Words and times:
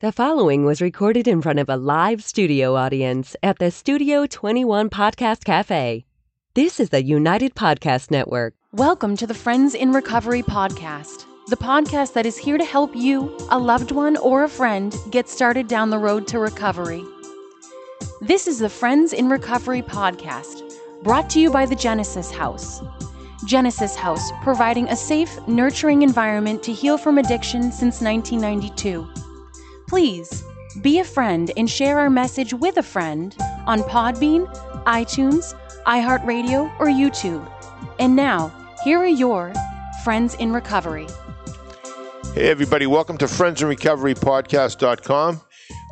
The 0.00 0.12
following 0.12 0.64
was 0.64 0.80
recorded 0.80 1.28
in 1.28 1.42
front 1.42 1.58
of 1.58 1.68
a 1.68 1.76
live 1.76 2.24
studio 2.24 2.74
audience 2.74 3.36
at 3.42 3.58
the 3.58 3.70
Studio 3.70 4.24
21 4.24 4.88
Podcast 4.88 5.44
Cafe. 5.44 6.06
This 6.54 6.80
is 6.80 6.88
the 6.88 7.04
United 7.04 7.54
Podcast 7.54 8.10
Network. 8.10 8.54
Welcome 8.72 9.14
to 9.18 9.26
the 9.26 9.34
Friends 9.34 9.74
in 9.74 9.92
Recovery 9.92 10.42
podcast, 10.42 11.26
the 11.48 11.56
podcast 11.58 12.14
that 12.14 12.24
is 12.24 12.38
here 12.38 12.56
to 12.56 12.64
help 12.64 12.96
you, 12.96 13.36
a 13.50 13.58
loved 13.58 13.90
one, 13.90 14.16
or 14.16 14.44
a 14.44 14.48
friend 14.48 14.96
get 15.10 15.28
started 15.28 15.68
down 15.68 15.90
the 15.90 15.98
road 15.98 16.26
to 16.28 16.38
recovery. 16.38 17.04
This 18.22 18.48
is 18.48 18.58
the 18.58 18.70
Friends 18.70 19.12
in 19.12 19.28
Recovery 19.28 19.82
podcast, 19.82 20.62
brought 21.02 21.28
to 21.28 21.40
you 21.40 21.50
by 21.50 21.66
the 21.66 21.76
Genesis 21.76 22.30
House. 22.30 22.80
Genesis 23.46 23.96
House, 23.96 24.30
providing 24.40 24.88
a 24.88 24.96
safe, 24.96 25.38
nurturing 25.46 26.00
environment 26.00 26.62
to 26.62 26.72
heal 26.72 26.96
from 26.96 27.18
addiction 27.18 27.70
since 27.70 28.00
1992. 28.00 29.06
Please 29.90 30.44
be 30.82 31.00
a 31.00 31.04
friend 31.04 31.50
and 31.56 31.68
share 31.68 31.98
our 31.98 32.08
message 32.08 32.54
with 32.54 32.76
a 32.76 32.82
friend 32.82 33.34
on 33.66 33.80
Podbean, 33.80 34.46
iTunes, 34.84 35.52
iHeartRadio, 35.84 36.72
or 36.78 36.86
YouTube. 36.86 37.44
And 37.98 38.14
now, 38.14 38.52
here 38.84 39.00
are 39.00 39.06
your 39.06 39.52
Friends 40.04 40.36
in 40.36 40.52
Recovery. 40.52 41.08
Hey, 42.34 42.50
everybody, 42.50 42.86
welcome 42.86 43.18
to 43.18 43.26
Friends 43.26 43.62
in 43.62 43.68
Recovery 43.68 44.14
Podcast.com. 44.14 45.40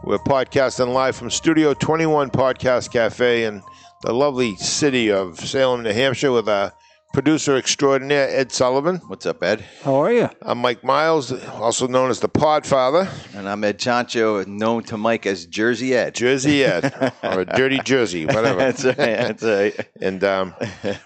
We're 0.05 0.19
podcasting 0.19 0.93
live 0.93 1.17
from 1.17 1.29
Studio 1.29 1.75
21 1.75 2.31
Podcast 2.31 2.93
Cafe 2.93 3.47
in 3.47 3.65
the 4.03 4.13
lovely 4.13 4.55
city 4.59 5.11
of 5.11 5.41
Salem, 5.41 5.83
New 5.83 5.93
Hampshire, 5.93 6.31
with 6.31 6.49
our 6.49 6.73
producer 7.13 7.57
extraordinaire, 7.57 8.29
Ed 8.29 8.53
Sullivan. 8.53 8.97
What's 9.07 9.27
up, 9.27 9.43
Ed? 9.43 9.65
How 9.83 9.95
are 9.97 10.13
you? 10.13 10.31
I'm 10.43 10.59
Mike 10.59 10.85
Miles, 10.85 11.33
also 11.49 11.87
known 11.87 12.11
as 12.11 12.21
the 12.21 12.29
Podfather, 12.29 13.09
And 13.35 13.49
I'm 13.49 13.65
Ed 13.65 13.79
Chancho, 13.79 14.47
known 14.47 14.83
to 14.85 14.97
Mike 14.97 15.27
as 15.27 15.47
Jersey 15.47 15.95
Ed. 15.95 16.15
Jersey 16.15 16.65
Ed, 16.65 17.13
or 17.23 17.45
Dirty 17.45 17.81
Jersey, 17.81 18.27
whatever. 18.27 18.59
That's 18.59 18.85
right. 18.85 18.97
That's 18.97 19.43
right. 19.43 19.89
And 20.01 20.23
um, 20.23 20.55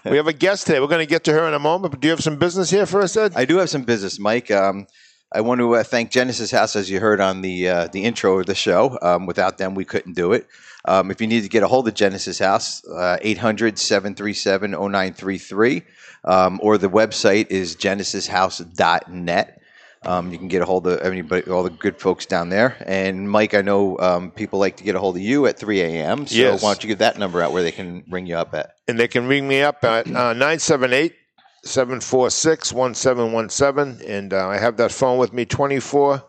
we 0.05 0.17
have 0.17 0.27
a 0.27 0.33
guest 0.33 0.67
today. 0.67 0.79
We're 0.79 0.87
going 0.87 1.05
to 1.05 1.09
get 1.09 1.23
to 1.25 1.33
her 1.33 1.47
in 1.47 1.53
a 1.53 1.59
moment, 1.59 1.91
but 1.91 1.99
do 2.01 2.07
you 2.07 2.11
have 2.11 2.23
some 2.23 2.37
business 2.37 2.69
here 2.69 2.85
for 2.85 3.01
us, 3.01 3.15
Ed? 3.15 3.33
I 3.35 3.45
do 3.45 3.57
have 3.57 3.69
some 3.69 3.83
business, 3.83 4.19
Mike. 4.19 4.51
Um, 4.51 4.87
I 5.33 5.41
want 5.41 5.59
to 5.59 5.75
uh, 5.75 5.83
thank 5.83 6.11
Genesis 6.11 6.51
House, 6.51 6.75
as 6.75 6.89
you 6.89 6.99
heard 6.99 7.19
on 7.19 7.41
the 7.41 7.67
uh, 7.67 7.87
the 7.87 8.03
intro 8.03 8.39
of 8.39 8.45
the 8.45 8.55
show. 8.55 8.97
Um, 9.01 9.25
without 9.25 9.57
them, 9.57 9.73
we 9.75 9.85
couldn't 9.85 10.13
do 10.13 10.31
it. 10.33 10.47
Um, 10.85 11.11
if 11.11 11.21
you 11.21 11.27
need 11.27 11.41
to 11.43 11.49
get 11.49 11.63
a 11.63 11.67
hold 11.67 11.87
of 11.87 11.93
Genesis 11.93 12.39
House, 12.39 12.85
uh, 12.87 13.17
800 13.21 13.79
737 13.79 14.71
0933, 14.71 15.81
um, 16.25 16.59
or 16.61 16.77
the 16.77 16.89
website 16.89 17.47
is 17.49 17.75
genesishouse.net. 17.77 19.59
Um, 20.05 20.33
you 20.33 20.37
can 20.37 20.49
get 20.49 20.61
a 20.61 20.65
hold 20.65 20.85
of 20.85 20.99
anybody, 20.99 21.49
all 21.49 21.63
the 21.63 21.69
good 21.69 21.97
folks 21.97 22.25
down 22.25 22.49
there. 22.49 22.75
And 22.85 23.29
Mike, 23.29 23.53
I 23.53 23.61
know 23.61 23.97
um, 23.99 24.31
people 24.31 24.59
like 24.59 24.75
to 24.77 24.83
get 24.83 24.95
a 24.95 24.99
hold 24.99 25.15
of 25.15 25.21
you 25.21 25.45
at 25.47 25.57
3 25.57 25.79
a.m. 25.79 26.27
So 26.27 26.35
Yes. 26.35 26.61
why 26.61 26.73
don't 26.73 26.83
you 26.83 26.89
give 26.89 26.97
that 26.97 27.17
number 27.17 27.41
out 27.41 27.53
where 27.53 27.63
they 27.63 27.71
can 27.71 28.03
ring 28.09 28.25
you 28.27 28.35
up 28.35 28.53
at? 28.53 28.73
and 28.89 28.99
they 28.99 29.07
can 29.07 29.27
ring 29.27 29.47
me 29.47 29.61
up 29.61 29.81
at 29.85 30.07
uh, 30.07 30.33
978 30.33 31.15
746 31.63 32.73
1717. 32.73 34.07
And 34.07 34.33
uh, 34.33 34.47
I 34.47 34.57
have 34.57 34.77
that 34.77 34.91
phone 34.91 35.17
with 35.17 35.33
me 35.33 35.45
24 35.45 36.23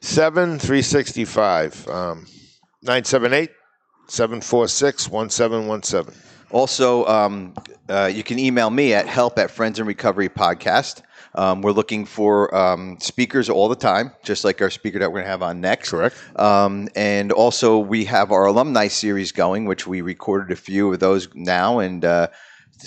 7 0.00 0.58
365. 0.58 1.88
Um, 1.88 2.26
978 2.82 3.50
746 4.08 5.08
1717. 5.08 6.22
Also, 6.50 7.06
um, 7.06 7.54
uh, 7.88 8.10
you 8.12 8.22
can 8.22 8.38
email 8.38 8.68
me 8.68 8.92
at 8.92 9.06
help 9.06 9.38
at 9.38 9.50
Friends 9.50 9.78
and 9.78 9.88
Recovery 9.88 10.28
Podcast. 10.28 11.02
Um, 11.34 11.62
we're 11.62 11.72
looking 11.72 12.04
for 12.04 12.54
um, 12.54 12.98
speakers 13.00 13.48
all 13.48 13.68
the 13.68 13.76
time, 13.76 14.12
just 14.22 14.44
like 14.44 14.60
our 14.60 14.68
speaker 14.68 14.98
that 14.98 15.08
we're 15.08 15.20
going 15.20 15.24
to 15.24 15.30
have 15.30 15.42
on 15.42 15.62
next. 15.62 15.90
Correct. 15.90 16.14
Um, 16.38 16.88
and 16.94 17.32
also, 17.32 17.78
we 17.78 18.04
have 18.04 18.32
our 18.32 18.44
alumni 18.44 18.88
series 18.88 19.32
going, 19.32 19.64
which 19.64 19.86
we 19.86 20.02
recorded 20.02 20.50
a 20.52 20.56
few 20.56 20.92
of 20.92 21.00
those 21.00 21.34
now 21.34 21.78
and 21.78 22.04
uh, 22.04 22.28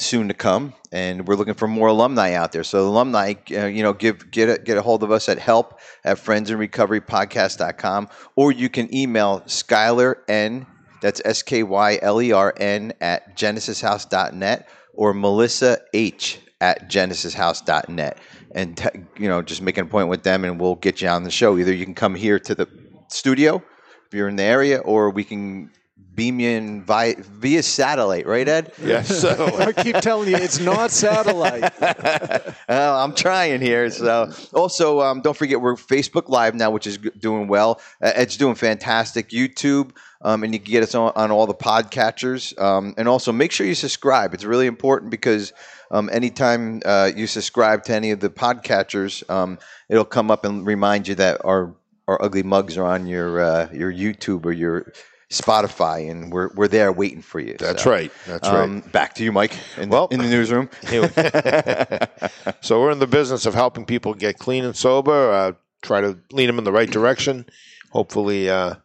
soon 0.02 0.28
to 0.28 0.34
come. 0.34 0.74
And 0.92 1.28
we're 1.28 1.36
looking 1.36 1.54
for 1.54 1.68
more 1.68 1.88
alumni 1.88 2.34
out 2.34 2.52
there. 2.52 2.64
So, 2.64 2.88
alumni, 2.88 3.34
uh, 3.52 3.66
you 3.66 3.84
know, 3.84 3.94
give 3.94 4.32
get 4.32 4.50
a, 4.50 4.62
get 4.62 4.78
a 4.78 4.82
hold 4.82 5.04
of 5.04 5.12
us 5.12 5.28
at 5.30 5.40
help 5.40 5.80
at 6.04 6.18
friendsandrecoverypodcast.com, 6.18 8.10
or 8.36 8.52
you 8.52 8.70
can 8.70 8.94
email 8.94 9.42
Skylar 9.42 10.16
N. 10.28 10.66
That's 11.02 11.22
S 11.26 11.42
K 11.44 11.64
Y 11.64 12.00
L 12.02 12.22
E 12.22 12.32
R 12.32 12.54
N 12.58 12.94
at 13.02 13.38
genesishouse.net 13.38 14.68
or 14.94 15.14
Melissa 15.14 15.80
H 15.94 16.40
at 16.62 16.90
genesishouse.net. 16.90 18.18
And, 18.52 19.10
you 19.20 19.28
know, 19.28 19.42
just 19.42 19.62
make 19.62 19.78
an 19.78 19.86
appointment 19.86 20.10
with 20.10 20.24
them 20.24 20.46
and 20.46 20.60
we'll 20.60 20.76
get 20.76 21.02
you 21.02 21.10
on 21.10 21.24
the 21.24 21.32
show. 21.32 21.58
Either 21.58 21.74
you 21.74 21.84
can 21.84 21.94
come 21.94 22.16
here 22.16 22.40
to 22.40 22.56
the 22.56 22.68
studio 23.10 23.62
if 24.08 24.14
you're 24.14 24.30
in 24.30 24.38
the 24.38 24.44
area, 24.44 24.80
or 24.80 25.10
we 25.10 25.24
can 25.24 25.72
beam 26.16 26.40
you 26.40 26.50
in 26.50 26.84
via, 26.84 27.16
via 27.18 27.62
satellite, 27.62 28.26
right, 28.26 28.48
Ed? 28.48 28.72
Yes. 28.86 29.20
So 29.20 29.30
I 29.60 29.72
keep 29.72 29.98
telling 29.98 30.30
you, 30.30 30.36
it's 30.36 30.60
not 30.60 30.92
satellite. 30.92 31.74
Well, 32.68 33.00
I'm 33.00 33.14
trying 33.14 33.62
here. 33.62 33.90
So, 33.90 34.32
also, 34.54 35.02
um, 35.02 35.22
don't 35.22 35.36
forget 35.38 35.62
we're 35.62 35.76
Facebook 35.76 36.30
Live 36.30 36.56
now, 36.56 36.72
which 36.72 36.88
is 36.88 36.98
doing 36.98 37.48
well. 37.48 37.80
Uh, 38.02 38.12
Ed's 38.16 38.38
doing 38.38 38.56
fantastic. 38.56 39.30
YouTube, 39.30 39.92
um, 40.22 40.44
and 40.44 40.54
you 40.54 40.60
can 40.60 40.72
get 40.72 40.84
us 40.84 40.96
on, 40.96 41.12
on 41.16 41.32
all 41.32 41.48
the 41.48 41.54
podcatchers. 41.54 42.60
Um, 42.60 42.94
and 42.98 43.08
also, 43.08 43.32
make 43.32 43.52
sure 43.52 43.66
you 43.66 43.76
subscribe. 43.76 44.34
It's 44.34 44.44
really 44.44 44.68
important 44.68 45.12
because 45.12 45.54
um, 45.92 46.10
anytime 46.12 46.82
uh, 46.86 47.12
you 47.16 47.28
subscribe 47.28 47.84
to 47.86 47.94
any 47.94 48.12
of 48.12 48.20
the 48.20 48.30
podcatchers, 48.30 49.28
um, 49.30 49.60
it'll 49.90 50.06
come 50.06 50.32
up 50.32 50.46
and 50.46 50.66
remind 50.66 51.08
you 51.08 51.16
that 51.16 51.44
our 51.46 51.76
our 52.08 52.22
ugly 52.22 52.44
mugs 52.44 52.78
are 52.78 52.86
on 52.86 53.08
your 53.08 53.42
uh, 53.42 53.70
your 53.74 53.92
YouTube 53.92 54.46
or 54.46 54.52
your 54.52 54.92
Spotify, 55.30 56.10
and 56.10 56.32
we're 56.32 56.50
we're 56.56 56.68
there 56.68 56.92
waiting 56.92 57.22
for 57.22 57.40
you. 57.40 57.56
That's 57.58 57.84
So, 57.84 57.92
right. 57.92 58.12
That's 58.28 58.48
right. 58.48 58.64
Um, 58.64 58.82
back 58.82 59.16
to 59.16 59.24
you, 59.24 59.32
Mike. 59.32 59.58
In, 59.78 59.90
Well- 59.90 60.08
in 60.12 60.20
the 60.20 60.28
newsroom. 60.30 60.70
right. 60.92 62.10
so 62.62 62.80
we're 62.80 62.92
in 62.92 63.00
the 63.00 63.08
business 63.08 63.46
of 63.46 63.54
helping 63.54 63.86
people 63.86 64.14
get 64.14 64.38
clean 64.38 64.64
and 64.66 64.76
sober, 64.76 65.32
uh, 65.32 65.52
try 65.82 66.02
to 66.02 66.18
lead 66.32 66.48
them 66.48 66.58
in 66.58 66.64
the 66.64 66.72
right 66.72 66.90
direction, 66.90 67.46
hopefully 67.92 68.50
uh, 68.50 68.76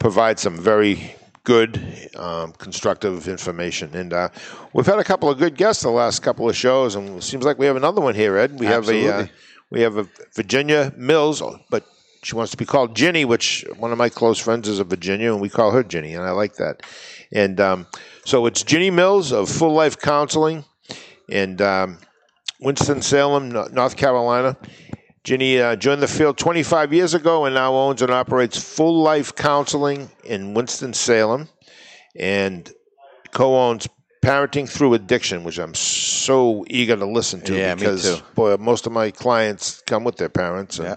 provide 0.00 0.38
some 0.38 0.56
very 0.56 1.14
good, 1.44 2.10
um, 2.16 2.52
constructive 2.52 3.28
information. 3.28 3.94
And 3.94 4.12
uh, 4.12 4.28
we've 4.72 4.86
had 4.86 4.98
a 4.98 5.04
couple 5.04 5.30
of 5.30 5.38
good 5.38 5.56
guests 5.56 5.82
the 5.82 5.90
last 5.90 6.20
couple 6.22 6.48
of 6.48 6.56
shows, 6.56 6.94
and 6.96 7.18
it 7.18 7.22
seems 7.22 7.44
like 7.44 7.58
we 7.58 7.66
have 7.66 7.76
another 7.76 8.00
one 8.00 8.14
here, 8.14 8.36
Ed. 8.36 8.58
We 8.58 8.66
have 8.66 8.88
a 8.88 9.14
uh, 9.14 9.26
we 9.70 9.80
have 9.82 9.96
a 9.96 10.08
Virginia 10.34 10.92
Mills, 10.96 11.42
but 11.70 11.84
she 12.26 12.34
wants 12.34 12.50
to 12.50 12.56
be 12.56 12.64
called 12.64 12.96
Ginny, 12.96 13.24
which 13.24 13.64
one 13.78 13.92
of 13.92 13.98
my 13.98 14.08
close 14.08 14.40
friends 14.40 14.66
is 14.66 14.80
a 14.80 14.84
Virginia, 14.84 15.32
and 15.32 15.40
we 15.40 15.48
call 15.48 15.70
her 15.70 15.84
Ginny, 15.84 16.12
and 16.12 16.24
I 16.24 16.32
like 16.32 16.56
that. 16.56 16.82
And 17.32 17.60
um, 17.60 17.86
so 18.24 18.46
it's 18.46 18.64
Ginny 18.64 18.90
Mills 18.90 19.30
of 19.30 19.48
Full 19.48 19.72
Life 19.72 19.96
Counseling 19.96 20.64
in 21.28 21.60
um, 21.60 21.98
Winston-Salem, 22.60 23.50
North 23.72 23.96
Carolina. 23.96 24.56
Ginny 25.22 25.60
uh, 25.60 25.76
joined 25.76 26.02
the 26.02 26.08
field 26.08 26.36
25 26.36 26.92
years 26.92 27.14
ago 27.14 27.44
and 27.44 27.54
now 27.54 27.74
owns 27.74 28.02
and 28.02 28.10
operates 28.10 28.58
Full 28.58 29.00
Life 29.02 29.36
Counseling 29.36 30.10
in 30.24 30.52
Winston-Salem 30.52 31.48
and 32.16 32.72
co-owns 33.30 33.86
Parenting 34.20 34.68
Through 34.68 34.94
Addiction, 34.94 35.44
which 35.44 35.58
I'm 35.60 35.74
so 35.74 36.64
eager 36.66 36.96
to 36.96 37.06
listen 37.06 37.40
to 37.42 37.56
Yeah, 37.56 37.76
because 37.76 38.20
boy, 38.34 38.56
most 38.56 38.84
of 38.84 38.90
my 38.90 39.12
clients 39.12 39.80
come 39.86 40.02
with 40.02 40.16
their 40.16 40.28
parents. 40.28 40.80
And, 40.80 40.88
Yeah. 40.88 40.96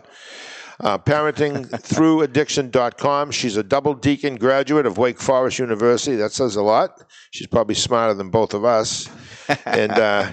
Uh, 0.81 0.97
parentingthroughaddiction.com. 0.97 3.31
She's 3.31 3.57
a 3.57 3.63
double 3.63 3.93
deacon 3.93 4.37
graduate 4.37 4.85
of 4.85 4.97
Wake 4.97 5.19
Forest 5.19 5.59
University. 5.59 6.15
That 6.15 6.31
says 6.31 6.55
a 6.55 6.61
lot. 6.61 7.03
She's 7.31 7.47
probably 7.47 7.75
smarter 7.75 8.13
than 8.13 8.29
both 8.29 8.53
of 8.53 8.63
us. 8.63 9.09
And 9.65 9.91
uh, 9.91 10.31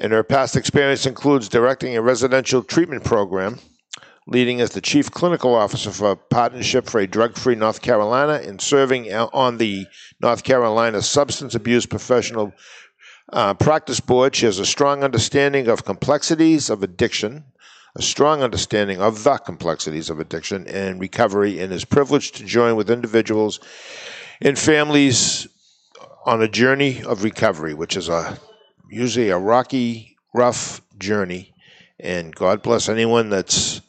and 0.00 0.12
her 0.12 0.22
past 0.22 0.56
experience 0.56 1.06
includes 1.06 1.48
directing 1.48 1.96
a 1.96 2.02
residential 2.02 2.62
treatment 2.62 3.04
program, 3.04 3.58
leading 4.26 4.60
as 4.60 4.70
the 4.70 4.80
chief 4.80 5.10
clinical 5.10 5.54
officer 5.54 5.90
for 5.90 6.12
a 6.12 6.16
Partnership 6.16 6.88
for 6.88 7.00
a 7.00 7.06
Drug-Free 7.06 7.54
North 7.54 7.82
Carolina, 7.82 8.40
and 8.42 8.60
serving 8.60 9.12
on 9.12 9.58
the 9.58 9.86
North 10.20 10.42
Carolina 10.42 11.02
Substance 11.02 11.54
Abuse 11.54 11.86
Professional 11.86 12.52
uh, 13.32 13.54
Practice 13.54 14.00
Board. 14.00 14.34
She 14.34 14.46
has 14.46 14.58
a 14.58 14.66
strong 14.66 15.04
understanding 15.04 15.68
of 15.68 15.84
complexities 15.84 16.70
of 16.70 16.82
addiction, 16.82 17.44
a 17.96 18.02
strong 18.02 18.42
understanding 18.42 19.00
of 19.00 19.24
the 19.24 19.36
complexities 19.38 20.10
of 20.10 20.20
addiction 20.20 20.66
and 20.68 21.00
recovery, 21.00 21.58
and 21.60 21.72
is 21.72 21.84
privileged 21.84 22.36
to 22.36 22.44
join 22.44 22.76
with 22.76 22.90
individuals 22.90 23.60
and 24.40 24.58
families 24.58 25.48
on 26.24 26.42
a 26.42 26.48
journey 26.48 27.02
of 27.02 27.24
recovery, 27.24 27.74
which 27.74 27.96
is 27.96 28.08
a 28.08 28.38
usually 28.90 29.30
a 29.30 29.38
rocky, 29.38 30.16
rough 30.34 30.80
journey. 30.98 31.52
And 31.98 32.34
God 32.34 32.62
bless 32.62 32.88
anyone 32.88 33.28
that's 33.30 33.80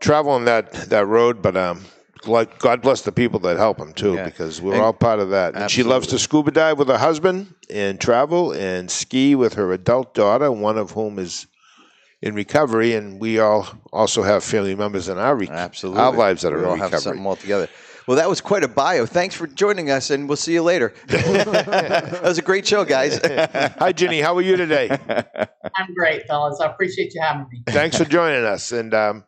traveling 0.00 0.44
that 0.46 0.72
that 0.90 1.06
road, 1.06 1.42
but 1.42 1.56
um. 1.56 1.84
Like 2.26 2.58
God 2.58 2.82
bless 2.82 3.02
the 3.02 3.12
people 3.12 3.38
that 3.40 3.58
help 3.58 3.78
them 3.78 3.92
too, 3.92 4.14
Yeah. 4.14 4.24
because 4.24 4.60
we're 4.60 4.72
And- 4.72 4.82
all 4.82 4.92
part 4.92 5.20
of 5.20 5.30
that. 5.30 5.54
And 5.54 5.70
she 5.70 5.84
loves 5.84 6.08
to 6.08 6.18
scuba 6.18 6.50
dive 6.50 6.76
with 6.76 6.88
her 6.88 6.98
husband 6.98 7.54
and 7.70 8.00
travel 8.00 8.50
and 8.50 8.90
ski 8.90 9.36
with 9.36 9.54
her 9.54 9.72
adult 9.72 10.14
daughter, 10.14 10.50
one 10.50 10.76
of 10.78 10.90
whom 10.90 11.20
is 11.20 11.46
in 12.20 12.34
recovery, 12.34 12.94
and 12.94 13.20
we 13.20 13.38
all 13.38 13.66
also 13.92 14.22
have 14.22 14.42
family 14.42 14.74
members 14.74 15.08
in 15.08 15.18
our 15.18 15.36
re- 15.36 15.48
Absolutely. 15.48 16.00
our 16.00 16.12
lives 16.12 16.42
that 16.42 16.52
are 16.52 16.56
we 16.56 16.62
in 16.62 16.68
all 16.68 16.74
recovery. 16.74 16.92
have 16.92 17.02
something 17.02 17.26
all 17.26 17.36
together. 17.36 17.68
Well, 18.06 18.16
that 18.16 18.28
was 18.28 18.40
quite 18.40 18.64
a 18.64 18.68
bio. 18.68 19.04
Thanks 19.04 19.34
for 19.34 19.46
joining 19.46 19.90
us, 19.90 20.08
and 20.10 20.28
we'll 20.28 20.36
see 20.38 20.54
you 20.54 20.62
later. 20.62 20.94
that 21.08 22.22
was 22.22 22.38
a 22.38 22.42
great 22.42 22.66
show, 22.66 22.84
guys. 22.84 23.20
Hi, 23.24 23.92
Ginny. 23.92 24.20
How 24.20 24.34
are 24.36 24.40
you 24.42 24.56
today? 24.56 24.88
I'm 25.76 25.94
great, 25.94 26.26
fellas. 26.26 26.58
I 26.58 26.66
appreciate 26.66 27.14
you 27.14 27.20
having 27.20 27.46
me. 27.52 27.62
Thanks 27.68 27.98
for 27.98 28.06
joining 28.06 28.44
us. 28.44 28.72
And 28.72 28.94
um, 28.94 29.24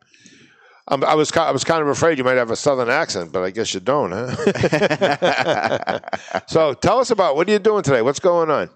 um, 0.87 1.03
I 1.03 1.13
was 1.13 1.31
I 1.33 1.51
was 1.51 1.63
kind 1.63 1.81
of 1.83 1.89
afraid 1.89 2.17
you 2.17 2.23
might 2.23 2.37
have 2.37 2.49
a 2.49 2.55
southern 2.55 2.89
accent, 2.89 3.31
but 3.31 3.43
I 3.43 3.51
guess 3.51 3.71
you 3.73 3.79
don't, 3.79 4.11
huh? 4.11 5.99
so 6.47 6.73
tell 6.73 6.97
us 6.97 7.11
about 7.11 7.35
what 7.35 7.47
are 7.47 7.51
you 7.51 7.59
doing 7.59 7.83
today? 7.83 8.01
What's 8.01 8.19
going 8.19 8.49
on? 8.49 8.69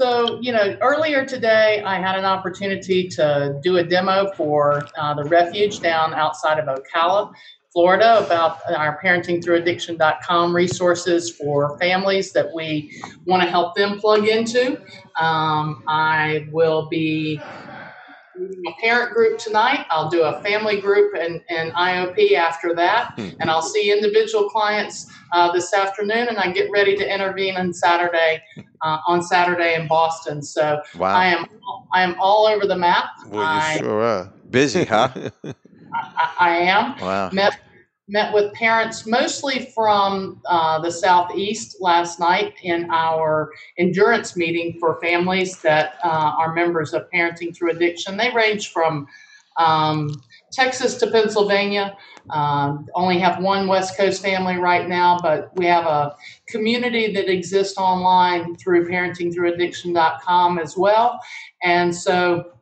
So, 0.00 0.40
you 0.40 0.52
know, 0.52 0.78
earlier 0.80 1.26
today, 1.26 1.82
I 1.84 1.98
had 2.00 2.18
an 2.18 2.24
opportunity 2.24 3.06
to 3.08 3.60
do 3.62 3.76
a 3.76 3.84
demo 3.84 4.32
for 4.32 4.88
uh, 4.98 5.12
the 5.12 5.24
refuge 5.24 5.80
down 5.80 6.14
outside 6.14 6.58
of 6.58 6.64
Ocala, 6.64 7.34
Florida, 7.70 8.24
about 8.24 8.60
our 8.74 8.98
parentingthroughaddiction.com 9.04 10.56
resources 10.56 11.36
for 11.36 11.78
families 11.78 12.32
that 12.32 12.50
we 12.54 12.98
want 13.26 13.42
to 13.42 13.48
help 13.50 13.74
them 13.74 14.00
plug 14.00 14.26
into. 14.26 14.80
Um, 15.20 15.84
I 15.86 16.48
will 16.50 16.88
be 16.88 17.38
a 18.66 18.72
parent 18.80 19.14
group 19.14 19.38
tonight. 19.38 19.86
I'll 19.90 20.08
do 20.08 20.22
a 20.22 20.40
family 20.42 20.80
group 20.80 21.14
and, 21.14 21.40
and 21.48 21.72
IOP 21.74 22.34
after 22.34 22.74
that. 22.74 23.10
And 23.40 23.50
I'll 23.50 23.62
see 23.62 23.92
individual 23.92 24.48
clients 24.48 25.06
uh, 25.32 25.52
this 25.52 25.72
afternoon, 25.74 26.28
and 26.28 26.38
I 26.38 26.52
get 26.52 26.68
ready 26.72 26.96
to 26.96 27.14
intervene 27.14 27.56
on 27.56 27.72
Saturday 27.72 28.42
uh, 28.82 28.98
on 29.06 29.22
Saturday 29.22 29.74
in 29.74 29.86
Boston. 29.88 30.42
So 30.42 30.80
Wow. 30.96 31.14
I 31.16 31.26
am 31.26 31.46
I 31.94 32.02
am 32.02 32.16
all 32.20 32.46
over 32.46 32.66
the 32.66 32.76
map. 32.76 33.06
Well, 33.28 33.42
I, 33.42 33.72
you 33.72 33.78
sure 33.78 34.02
are. 34.02 34.32
Busy, 34.50 34.84
huh? 34.84 35.08
I, 35.44 36.28
I 36.38 36.50
am 36.56 36.98
Wow. 37.00 37.30
met 37.32 37.54
met 38.10 38.34
with 38.34 38.52
parents 38.54 39.06
mostly 39.06 39.70
from 39.72 40.40
uh, 40.46 40.80
the 40.80 40.90
southeast 40.90 41.76
last 41.80 42.18
night 42.18 42.54
in 42.62 42.90
our 42.90 43.52
endurance 43.78 44.36
meeting 44.36 44.76
for 44.80 45.00
families 45.00 45.60
that 45.62 45.94
uh, 46.02 46.32
are 46.38 46.52
members 46.54 46.92
of 46.92 47.08
Parenting 47.14 47.56
Through 47.56 47.70
Addiction. 47.70 48.16
They 48.16 48.30
range 48.32 48.72
from 48.72 49.06
um, 49.58 50.10
Texas 50.52 50.96
to 50.96 51.10
Pennsylvania. 51.10 51.96
Um, 52.30 52.88
only 52.94 53.18
have 53.18 53.42
one 53.42 53.68
West 53.68 53.96
Coast 53.96 54.20
family 54.20 54.56
right 54.56 54.88
now, 54.88 55.18
but 55.22 55.56
we 55.56 55.66
have 55.66 55.86
a 55.86 56.16
community 56.48 57.12
that 57.12 57.30
exists 57.30 57.78
online 57.78 58.56
through 58.56 58.88
parentingthroughaddiction.com 58.88 60.58
as 60.58 60.76
well. 60.76 61.20
And 61.62 61.94
so 61.94 62.52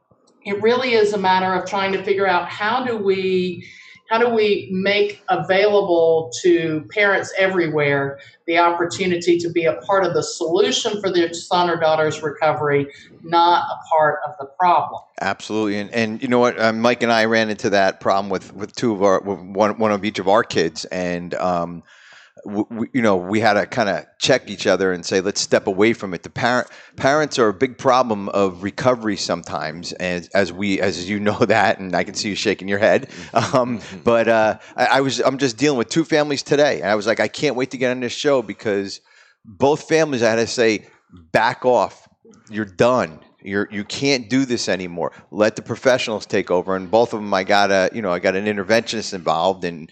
it 0.45 0.61
really 0.63 0.93
is 0.93 1.15
a 1.15 1.19
matter 1.19 1.55
of 1.55 1.69
trying 1.69 1.93
to 1.93 2.03
figure 2.03 2.27
out 2.27 2.49
how 2.49 2.85
do 2.85 2.97
we 2.97 3.67
how 4.09 4.19
do 4.19 4.29
we 4.29 4.69
make 4.73 5.23
available 5.29 6.33
to 6.43 6.85
parents 6.91 7.33
everywhere 7.37 8.19
the 8.47 8.59
opportunity 8.59 9.39
to 9.39 9.51
be 9.51 9.67
a 9.67 9.75
part 9.75 10.05
of 10.05 10.15
the 10.15 10.23
solution 10.23 11.01
for 11.01 11.13
their 11.13 11.33
son 11.35 11.69
or 11.69 11.77
daughter's 11.77 12.23
recovery, 12.23 12.87
not 13.23 13.65
a 13.71 13.77
part 13.95 14.21
of 14.27 14.35
the 14.41 14.47
problem. 14.59 15.03
Absolutely, 15.21 15.79
and 15.79 15.91
and 15.93 16.23
you 16.23 16.29
know 16.29 16.39
what, 16.39 16.59
um, 16.59 16.81
Mike 16.81 17.03
and 17.03 17.13
I 17.13 17.27
ran 17.27 17.51
into 17.51 17.71
that 17.71 18.01
problem 18.01 18.31
with 18.31 18.55
with 18.55 18.75
two 18.75 18.93
of 18.93 19.03
our 19.03 19.21
one 19.21 19.79
one 19.79 19.93
of 19.93 20.05
each 20.05 20.19
of 20.19 20.29
our 20.29 20.43
kids, 20.43 20.87
and 20.87 21.35
um, 21.35 21.83
we, 22.45 22.89
you 22.93 23.03
know 23.03 23.17
we 23.17 23.41
had 23.41 23.55
to 23.55 23.67
kind 23.67 23.89
of 23.89 24.05
check 24.19 24.49
each 24.49 24.67
other 24.67 24.93
and 24.93 25.05
say 25.05 25.21
let's 25.21 25.41
step 25.41 25.67
away 25.67 25.93
from 25.93 26.15
it. 26.15 26.23
The 26.23 26.31
parent 26.31 26.69
parents 26.97 27.39
are 27.39 27.49
a 27.49 27.55
big 27.55 27.79
problem 27.79 28.29
of 28.31 28.63
recovery 28.63 29.17
sometimes, 29.17 29.93
and 29.93 30.29
as 30.35 30.53
we 30.53 30.81
as 30.81 31.09
you 31.09 31.21
know 31.21 31.39
that, 31.47 31.79
and 31.79 31.95
I 31.95 32.05
can 32.05 32.15
see 32.15 32.31
you 32.31 32.35
shaking 32.35 32.69
your 32.69 32.79
head. 32.79 33.11
Um, 33.53 33.81
but 34.05 34.29
uh, 34.29 34.59
I, 34.77 34.87
I 34.87 35.01
was 35.01 35.21
I'm 35.21 35.39
just 35.39 35.57
dealing 35.57 35.79
with 35.79 35.89
two 35.89 36.05
families 36.05 36.43
today, 36.43 36.81
and 36.81 36.91
I 36.91 36.95
was 36.95 37.07
like 37.07 37.21
I 37.21 37.29
can't 37.29 37.57
wait 37.57 37.71
to 37.71 37.79
get 37.79 37.91
on 37.91 38.01
this 38.01 38.13
show 38.13 38.43
because 38.43 39.01
both 39.45 39.89
families 39.89 40.23
I 40.23 40.31
had 40.31 40.37
to 40.37 40.47
say 40.47 40.87
back 41.33 41.65
off 41.65 42.09
you're 42.51 42.65
done. 42.65 43.21
You're 43.41 43.69
you 43.71 43.85
can't 43.85 44.29
do 44.29 44.45
this 44.45 44.69
anymore. 44.69 45.13
Let 45.31 45.57
the 45.57 45.63
professionals 45.63 46.27
take 46.27 46.51
over. 46.51 46.75
And 46.75 46.91
both 46.91 47.13
of 47.13 47.21
them, 47.21 47.33
I 47.33 47.45
got 47.45 47.71
a 47.71 47.91
you 47.93 48.03
know 48.03 48.11
I 48.11 48.19
got 48.19 48.35
an 48.35 48.47
interventionist 48.47 49.15
involved, 49.15 49.65
and 49.65 49.91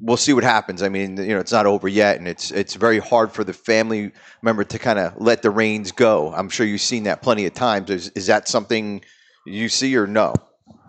we'll 0.00 0.16
see 0.16 0.32
what 0.32 0.44
happens. 0.44 0.82
I 0.82 0.88
mean, 0.88 1.16
you 1.16 1.28
know, 1.28 1.38
it's 1.38 1.52
not 1.52 1.66
over 1.66 1.88
yet, 1.88 2.18
and 2.18 2.26
it's 2.26 2.50
it's 2.50 2.74
very 2.74 2.98
hard 2.98 3.32
for 3.32 3.44
the 3.44 3.52
family 3.52 4.12
member 4.42 4.64
to 4.64 4.78
kind 4.78 4.98
of 4.98 5.14
let 5.20 5.42
the 5.42 5.50
reins 5.50 5.92
go. 5.92 6.32
I'm 6.34 6.48
sure 6.48 6.66
you've 6.66 6.80
seen 6.80 7.04
that 7.04 7.22
plenty 7.22 7.46
of 7.46 7.54
times. 7.54 7.90
Is 7.90 8.08
is 8.10 8.26
that 8.26 8.48
something 8.48 9.04
you 9.46 9.68
see 9.68 9.96
or 9.96 10.06
no? 10.06 10.34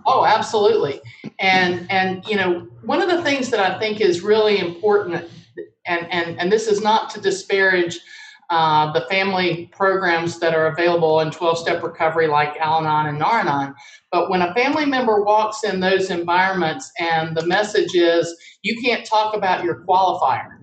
Oh, 0.06 0.26
absolutely. 0.26 1.02
And 1.40 1.90
and 1.90 2.26
you 2.28 2.36
know, 2.36 2.68
one 2.84 3.02
of 3.02 3.10
the 3.10 3.22
things 3.22 3.50
that 3.52 3.60
I 3.60 3.80
think 3.80 4.02
is 4.02 4.22
really 4.22 4.60
important, 4.60 5.30
and 5.86 6.08
and 6.12 6.40
and 6.40 6.52
this 6.52 6.68
is 6.68 6.82
not 6.82 7.10
to 7.12 7.22
disparage 7.22 8.00
uh, 8.50 8.92
the 8.92 9.02
family 9.10 9.70
programs 9.72 10.40
that 10.40 10.54
are 10.54 10.68
available 10.68 11.20
in 11.22 11.30
12-step 11.30 11.84
recovery 11.84 12.28
like 12.28 12.56
Al-Anon 12.58 13.08
and 13.08 13.20
Nar-Anon. 13.20 13.74
But 14.12 14.30
when 14.30 14.42
a 14.42 14.54
family 14.54 14.86
member 14.86 15.24
walks 15.24 15.64
in 15.64 15.80
those 15.80 16.10
environments 16.10 16.92
and 17.00 17.36
the 17.36 17.46
message 17.46 17.96
is 17.96 18.36
you 18.62 18.80
can't 18.82 19.06
talk 19.06 19.36
about 19.36 19.64
your 19.64 19.84
qualifier, 19.86 20.60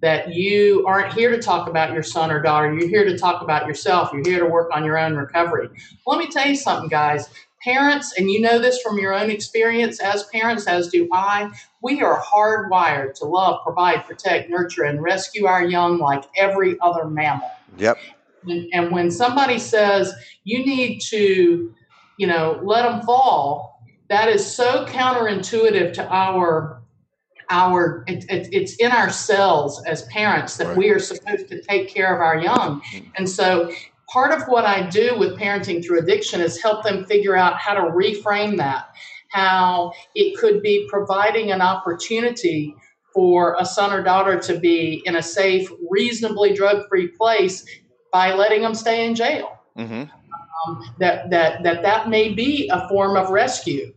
that 0.00 0.34
you 0.34 0.84
aren't 0.86 1.12
here 1.12 1.30
to 1.30 1.40
talk 1.40 1.68
about 1.68 1.92
your 1.92 2.02
son 2.02 2.30
or 2.30 2.42
daughter, 2.42 2.74
you're 2.74 2.88
here 2.88 3.04
to 3.04 3.16
talk 3.16 3.42
about 3.42 3.66
yourself, 3.66 4.10
you're 4.12 4.24
here 4.24 4.40
to 4.40 4.50
work 4.50 4.68
on 4.74 4.84
your 4.84 4.98
own 4.98 5.14
recovery. 5.14 5.68
Let 6.06 6.18
me 6.18 6.26
tell 6.26 6.46
you 6.46 6.56
something, 6.56 6.88
guys 6.88 7.28
parents, 7.62 8.14
and 8.18 8.30
you 8.30 8.40
know 8.40 8.58
this 8.58 8.80
from 8.80 8.98
your 8.98 9.14
own 9.14 9.30
experience 9.30 10.00
as 10.00 10.24
parents, 10.24 10.66
as 10.66 10.88
do 10.88 11.08
I, 11.12 11.50
we 11.82 12.02
are 12.02 12.20
hardwired 12.20 13.14
to 13.14 13.24
love, 13.24 13.60
provide, 13.64 14.04
protect, 14.06 14.50
nurture, 14.50 14.84
and 14.84 15.02
rescue 15.02 15.46
our 15.46 15.64
young 15.64 15.98
like 15.98 16.24
every 16.36 16.76
other 16.80 17.06
mammal. 17.06 17.50
Yep. 17.78 17.98
And, 18.44 18.68
and 18.72 18.90
when 18.90 19.10
somebody 19.10 19.58
says 19.58 20.12
you 20.44 20.64
need 20.64 21.00
to, 21.10 21.74
you 22.18 22.26
know, 22.26 22.60
let 22.62 22.82
them 22.82 23.02
fall, 23.02 23.82
that 24.08 24.28
is 24.28 24.44
so 24.44 24.84
counterintuitive 24.86 25.92
to 25.94 26.08
our 26.08 26.82
our 27.50 28.04
it, 28.06 28.24
it, 28.30 28.48
it's 28.52 28.76
in 28.76 28.90
our 28.90 29.10
cells 29.10 29.82
as 29.84 30.04
parents 30.04 30.56
that 30.56 30.68
Right. 30.68 30.76
we 30.76 30.90
are 30.90 30.98
supposed 30.98 31.48
to 31.48 31.60
take 31.62 31.88
care 31.88 32.14
of 32.14 32.20
our 32.20 32.40
young 32.40 32.80
mm-hmm. 32.80 33.08
and 33.16 33.28
so 33.28 33.70
part 34.12 34.32
of 34.32 34.46
what 34.48 34.64
i 34.64 34.86
do 34.88 35.16
with 35.18 35.38
parenting 35.38 35.84
through 35.84 35.98
addiction 35.98 36.40
is 36.40 36.60
help 36.60 36.84
them 36.84 37.04
figure 37.06 37.36
out 37.36 37.56
how 37.56 37.72
to 37.74 37.90
reframe 37.92 38.56
that 38.56 38.88
how 39.28 39.92
it 40.14 40.36
could 40.38 40.60
be 40.62 40.86
providing 40.90 41.50
an 41.50 41.62
opportunity 41.62 42.74
for 43.14 43.56
a 43.58 43.64
son 43.64 43.92
or 43.92 44.02
daughter 44.02 44.38
to 44.38 44.58
be 44.58 45.02
in 45.06 45.16
a 45.16 45.22
safe 45.22 45.70
reasonably 45.90 46.52
drug-free 46.52 47.08
place 47.08 47.64
by 48.12 48.32
letting 48.34 48.62
them 48.62 48.74
stay 48.74 49.06
in 49.06 49.14
jail 49.14 49.58
Mm-hmm. 49.78 50.02
um, 50.02 50.94
that, 50.98 51.30
that 51.30 51.62
that 51.62 51.82
that 51.82 52.10
may 52.10 52.28
be 52.34 52.68
a 52.68 52.86
form 52.90 53.16
of 53.16 53.30
rescue 53.30 53.90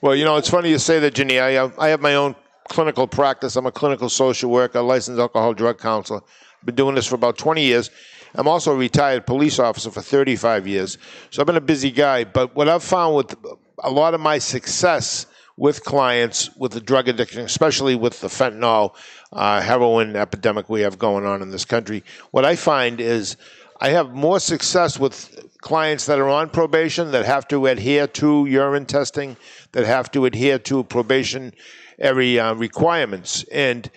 Well, 0.00 0.16
you 0.16 0.24
know, 0.24 0.36
it's 0.36 0.50
funny 0.50 0.70
you 0.70 0.78
say 0.78 0.98
that, 0.98 1.14
Ginny. 1.14 1.38
I 1.38 1.52
have, 1.52 1.78
I 1.78 1.88
have 1.88 2.00
my 2.00 2.16
own 2.16 2.34
clinical 2.68 3.06
practice. 3.06 3.56
I'm 3.56 3.66
a 3.66 3.72
clinical 3.72 4.08
social 4.08 4.50
worker, 4.50 4.80
licensed 4.82 5.20
alcohol 5.20 5.54
drug 5.54 5.78
counselor. 5.78 6.20
Been 6.64 6.74
doing 6.74 6.94
this 6.94 7.06
for 7.06 7.14
about 7.14 7.38
20 7.38 7.62
years. 7.62 7.90
I'm 8.34 8.48
also 8.48 8.72
a 8.72 8.76
retired 8.76 9.26
police 9.26 9.58
officer 9.58 9.90
for 9.90 10.00
35 10.00 10.66
years. 10.66 10.98
So 11.30 11.42
I've 11.42 11.46
been 11.46 11.56
a 11.56 11.60
busy 11.60 11.90
guy. 11.90 12.24
But 12.24 12.54
what 12.54 12.68
I've 12.68 12.82
found 12.82 13.16
with 13.16 13.34
a 13.82 13.90
lot 13.90 14.14
of 14.14 14.20
my 14.20 14.38
success 14.38 15.26
with 15.56 15.84
clients 15.84 16.54
with 16.56 16.72
the 16.72 16.80
drug 16.80 17.08
addiction, 17.08 17.42
especially 17.42 17.94
with 17.94 18.20
the 18.20 18.28
fentanyl, 18.28 18.94
uh, 19.32 19.60
heroin 19.60 20.16
epidemic 20.16 20.68
we 20.68 20.80
have 20.80 20.98
going 20.98 21.26
on 21.26 21.42
in 21.42 21.50
this 21.50 21.64
country, 21.64 22.02
what 22.30 22.44
I 22.44 22.56
find 22.56 23.00
is 23.00 23.36
I 23.80 23.90
have 23.90 24.14
more 24.14 24.40
success 24.40 24.98
with 24.98 25.44
clients 25.58 26.06
that 26.06 26.18
are 26.18 26.28
on 26.28 26.50
probation 26.50 27.10
that 27.10 27.26
have 27.26 27.48
to 27.48 27.66
adhere 27.66 28.06
to 28.06 28.46
urine 28.46 28.86
testing, 28.86 29.36
that 29.72 29.84
have 29.84 30.10
to 30.12 30.24
adhere 30.24 30.58
to 30.60 30.84
probationary 30.84 32.38
uh, 32.38 32.54
requirements. 32.54 33.44
And 33.52 33.90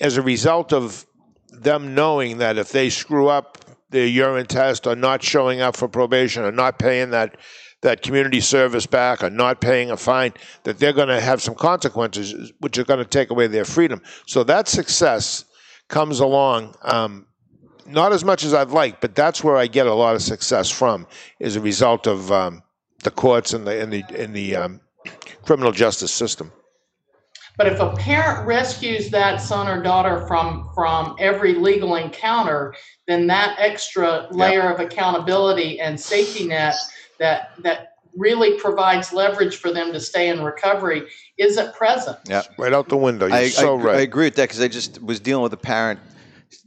as 0.00 0.16
a 0.16 0.22
result 0.22 0.72
of 0.72 1.06
them 1.48 1.94
knowing 1.94 2.38
that 2.38 2.56
if 2.56 2.70
they 2.70 2.88
screw 2.88 3.28
up 3.28 3.58
their 3.92 4.06
urine 4.06 4.46
test 4.46 4.86
or 4.86 4.96
not 4.96 5.22
showing 5.22 5.60
up 5.60 5.76
for 5.76 5.88
probation 5.88 6.42
or 6.44 6.52
not 6.52 6.78
paying 6.78 7.10
that 7.10 7.36
that 7.82 8.02
community 8.02 8.40
service 8.40 8.86
back 8.86 9.24
or 9.24 9.30
not 9.30 9.60
paying 9.60 9.90
a 9.90 9.96
fine, 9.96 10.32
that 10.62 10.78
they're 10.78 10.92
going 10.92 11.08
to 11.08 11.20
have 11.20 11.42
some 11.42 11.54
consequences, 11.54 12.52
which 12.60 12.78
are 12.78 12.84
going 12.84 13.00
to 13.00 13.04
take 13.04 13.30
away 13.30 13.48
their 13.48 13.64
freedom. 13.64 14.00
So 14.26 14.44
that 14.44 14.68
success 14.68 15.44
comes 15.88 16.20
along. 16.20 16.76
Um, 16.82 17.26
not 17.86 18.12
as 18.12 18.24
much 18.24 18.44
as 18.44 18.54
I'd 18.54 18.70
like, 18.70 19.00
but 19.00 19.16
that's 19.16 19.42
where 19.42 19.56
I 19.56 19.66
get 19.66 19.88
a 19.88 19.94
lot 19.94 20.14
of 20.14 20.22
success 20.22 20.70
from, 20.70 21.08
as 21.40 21.56
a 21.56 21.60
result 21.60 22.06
of 22.06 22.30
um, 22.30 22.62
the 23.02 23.10
courts 23.10 23.52
and 23.52 23.66
the 23.66 23.82
and 23.82 23.92
the 23.92 24.04
in 24.14 24.32
the 24.32 24.54
um, 24.54 24.80
criminal 25.44 25.72
justice 25.72 26.12
system. 26.12 26.52
But 27.56 27.66
if 27.66 27.80
a 27.80 27.94
parent 27.96 28.46
rescues 28.46 29.10
that 29.10 29.40
son 29.40 29.68
or 29.68 29.82
daughter 29.82 30.26
from 30.26 30.70
from 30.74 31.16
every 31.18 31.54
legal 31.54 31.96
encounter, 31.96 32.74
then 33.06 33.26
that 33.26 33.56
extra 33.58 34.26
layer 34.30 34.72
of 34.72 34.80
accountability 34.80 35.80
and 35.80 36.00
safety 36.00 36.46
net 36.46 36.74
that 37.18 37.50
that 37.62 37.92
really 38.16 38.58
provides 38.58 39.12
leverage 39.12 39.56
for 39.56 39.72
them 39.72 39.92
to 39.92 40.00
stay 40.00 40.28
in 40.28 40.42
recovery 40.42 41.02
isn't 41.38 41.74
present. 41.74 42.18
Yeah. 42.28 42.42
Right 42.58 42.72
out 42.72 42.88
the 42.88 42.96
window. 42.96 43.26
You're 43.26 43.36
I, 43.36 43.48
so 43.48 43.78
I, 43.78 43.82
right. 43.82 43.96
I 43.96 44.00
agree 44.00 44.26
with 44.26 44.36
that 44.36 44.48
because 44.48 44.60
I 44.60 44.68
just 44.68 45.02
was 45.02 45.20
dealing 45.20 45.42
with 45.42 45.52
a 45.52 45.58
parent. 45.58 46.00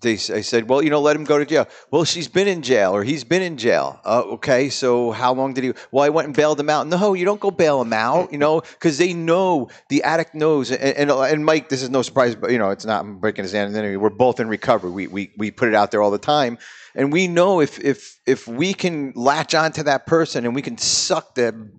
They, 0.01 0.13
I 0.13 0.41
said, 0.41 0.69
well, 0.69 0.81
you 0.81 0.89
know, 0.89 1.01
let 1.01 1.15
him 1.15 1.23
go 1.23 1.37
to 1.37 1.45
jail. 1.45 1.67
Well, 1.91 2.03
she's 2.03 2.27
been 2.27 2.47
in 2.47 2.61
jail 2.61 2.95
or 2.95 3.03
he's 3.03 3.23
been 3.23 3.41
in 3.41 3.57
jail. 3.57 3.99
Uh, 4.05 4.23
okay, 4.33 4.69
so 4.69 5.11
how 5.11 5.33
long 5.33 5.53
did 5.53 5.63
he? 5.63 5.73
Well, 5.91 6.03
I 6.03 6.09
went 6.09 6.27
and 6.27 6.35
bailed 6.35 6.59
him 6.59 6.69
out. 6.69 6.87
No, 6.87 7.13
you 7.13 7.25
don't 7.25 7.39
go 7.39 7.51
bail 7.51 7.81
him 7.81 7.93
out, 7.93 8.31
you 8.31 8.37
know, 8.37 8.61
because 8.61 8.97
they 8.97 9.13
know 9.13 9.69
the 9.89 10.03
addict 10.03 10.35
knows. 10.35 10.71
And, 10.71 10.81
and, 10.81 11.11
and 11.11 11.45
Mike, 11.45 11.69
this 11.69 11.81
is 11.81 11.89
no 11.89 12.01
surprise, 12.01 12.35
but 12.35 12.51
you 12.51 12.57
know, 12.57 12.69
it's 12.69 12.85
not 12.85 13.03
I'm 13.03 13.19
breaking 13.19 13.43
his 13.43 13.53
hand. 13.53 13.75
Anyway, 13.75 13.95
we're 13.95 14.09
both 14.09 14.39
in 14.39 14.47
recovery. 14.47 14.91
We, 14.91 15.07
we 15.07 15.31
we 15.37 15.51
put 15.51 15.69
it 15.69 15.75
out 15.75 15.91
there 15.91 16.01
all 16.01 16.11
the 16.11 16.17
time, 16.17 16.57
and 16.93 17.11
we 17.11 17.27
know 17.27 17.61
if 17.61 17.79
if 17.79 18.19
if 18.25 18.47
we 18.47 18.73
can 18.73 19.13
latch 19.15 19.55
onto 19.55 19.83
that 19.83 20.05
person 20.05 20.45
and 20.45 20.55
we 20.55 20.61
can 20.61 20.77
suck 20.77 21.35
the 21.35 21.69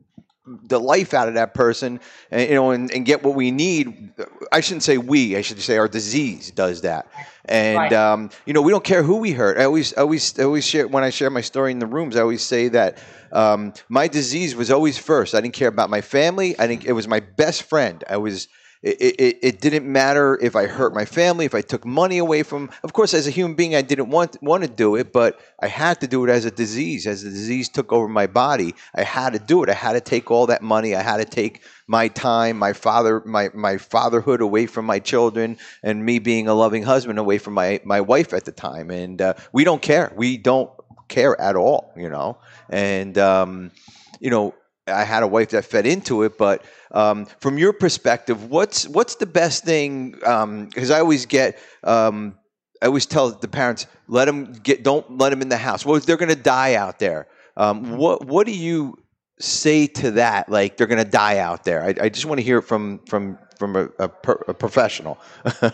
the 0.47 0.79
life 0.79 1.13
out 1.13 1.29
of 1.29 1.35
that 1.35 1.55
person 1.55 1.99
and 2.31 2.49
you 2.49 2.55
know 2.55 2.71
and, 2.71 2.91
and 2.93 3.05
get 3.05 3.23
what 3.25 3.35
we 3.35 3.51
need. 3.51 4.13
I 4.53 4.61
shouldn't 4.61 4.85
say 4.85 4.97
we 4.97 5.37
i 5.37 5.41
should 5.41 5.61
say 5.61 5.77
our 5.77 5.89
disease 5.89 6.51
does 6.53 6.83
that. 6.83 7.09
And 7.47 7.77
Right. 7.79 7.93
um, 7.93 8.31
you 8.45 8.53
know 8.53 8.63
we 8.63 8.71
don't 8.71 8.85
care 8.85 9.03
who 9.03 9.17
we 9.17 9.33
hurt. 9.33 9.59
I 9.59 9.65
always 9.65 9.93
always 9.95 10.39
I 10.39 10.45
always 10.45 10.67
share 10.67 10.87
when 10.87 11.03
i 11.05 11.11
share 11.11 11.31
my 11.31 11.41
story 11.41 11.73
in 11.73 11.79
the 11.81 11.87
rooms 11.87 12.17
i 12.17 12.21
always 12.21 12.43
say 12.43 12.69
that 12.69 12.99
um, 13.33 13.73
my 13.89 14.07
disease 14.09 14.55
was 14.55 14.71
always 14.71 14.99
first. 14.99 15.35
I 15.35 15.41
didn't 15.41 15.55
care 15.55 15.69
about 15.69 15.91
my 15.91 16.01
family. 16.01 16.59
I 16.59 16.67
think 16.69 16.85
it 16.85 16.93
was 16.93 17.09
my 17.09 17.21
best 17.21 17.65
friend. 17.65 18.03
I 18.09 18.17
was 18.19 18.47
it, 18.87 19.17
it, 19.19 19.39
it 19.43 19.61
didn't 19.61 19.91
matter 19.91 20.39
if 20.41 20.55
I 20.55 20.67
hurt 20.67 20.95
my 20.95 21.05
family, 21.05 21.45
if 21.45 21.57
I 21.57 21.61
took 21.61 21.85
money 21.85 22.19
away 22.19 22.45
from. 22.45 22.71
Of 22.85 22.93
course, 22.93 23.15
as 23.15 23.27
a 23.27 23.31
human 23.31 23.57
being, 23.57 23.75
I 23.75 23.83
didn't 23.83 24.11
want 24.11 24.41
want 24.41 24.63
to 24.63 24.69
do 24.69 24.95
it, 24.95 25.13
but 25.13 25.41
I 25.61 25.67
had 25.67 26.01
to 26.03 26.07
do 26.07 26.25
it 26.25 26.31
as 26.31 26.45
a 26.45 26.53
disease. 26.53 27.05
As 27.05 27.25
the 27.25 27.31
disease 27.31 27.69
took 27.69 27.93
over 27.93 28.07
my 28.07 28.29
body, 28.29 28.77
I 28.95 29.03
had 29.03 29.33
to 29.33 29.41
do 29.41 29.65
it. 29.65 29.69
I 29.69 29.75
had 29.75 29.95
to 29.95 30.01
take 30.01 30.31
all 30.31 30.47
that 30.47 30.63
money. 30.63 30.95
I 30.95 31.03
had 31.03 31.17
to 31.17 31.25
take 31.25 31.63
my 31.89 32.07
time, 32.07 32.59
my 32.59 32.73
father, 32.73 33.23
my 33.27 33.51
my 33.55 33.77
fatherhood 33.77 34.41
away 34.41 34.67
from 34.67 34.87
my 34.87 35.01
children, 35.01 35.59
and 35.83 36.05
me 36.05 36.21
being 36.21 36.47
a 36.47 36.55
loving 36.55 36.85
husband 36.85 37.19
away 37.19 37.39
from 37.39 37.55
my 37.55 37.81
my 37.85 38.01
wife 38.01 38.33
at 38.33 38.45
the 38.45 38.53
time. 38.53 38.91
And 38.91 39.21
uh, 39.21 39.35
we 39.53 39.65
don't 39.65 39.83
care. 39.83 40.13
We 40.15 40.37
don't 40.37 40.71
care 41.09 41.41
at 41.41 41.57
all, 41.57 41.93
you 41.97 42.09
know. 42.09 42.39
And 42.71 43.19
um, 43.19 43.73
you 44.21 44.31
know, 44.31 44.55
I 44.89 45.05
had 45.05 45.23
a 45.23 45.27
wife 45.27 45.51
that 45.51 45.65
fed 45.65 45.87
into 45.87 46.23
it, 46.23 46.39
but 46.39 46.65
um, 46.93 47.27
from 47.41 47.59
your 47.59 47.73
perspective, 47.73 48.51
what's 48.51 48.87
what's 48.89 49.17
the 49.17 49.27
best 49.27 49.65
thing? 49.65 50.13
Because 50.13 50.91
I 50.91 51.01
always 51.01 51.27
get, 51.27 51.59
um, 51.83 52.37
I 52.81 52.87
always 52.87 53.07
tell 53.07 53.31
the 53.31 53.49
parents, 53.49 53.87
let 54.07 54.27
them 54.27 54.53
get, 54.53 54.85
don't 54.85 55.19
let 55.19 55.31
them 55.31 55.43
in 55.43 55.49
the 55.49 55.57
house. 55.57 55.85
Well, 55.85 55.99
they're 56.01 56.17
going 56.17 56.29
to 56.29 56.37
die 56.37 56.75
out 56.75 56.99
there. 56.99 57.27
Um, 57.57 57.97
what 57.97 58.27
what 58.27 58.47
do 58.47 58.53
you 58.53 58.99
say 59.41 59.87
to 59.89 60.13
that? 60.13 60.49
Like 60.49 60.77
they're 60.77 60.87
going 60.87 61.05
to 61.05 61.11
die 61.11 61.39
out 61.39 61.65
there. 61.65 61.83
I, 61.83 61.95
I 62.03 62.09
just 62.09 62.27
want 62.27 62.39
to 62.39 62.45
hear 62.45 62.59
it 62.59 62.63
from 62.63 63.01
from 63.07 63.39
from 63.59 63.75
a, 63.75 63.89
a, 63.99 64.09
per, 64.09 64.35
a 64.49 64.55
professional. 64.55 65.19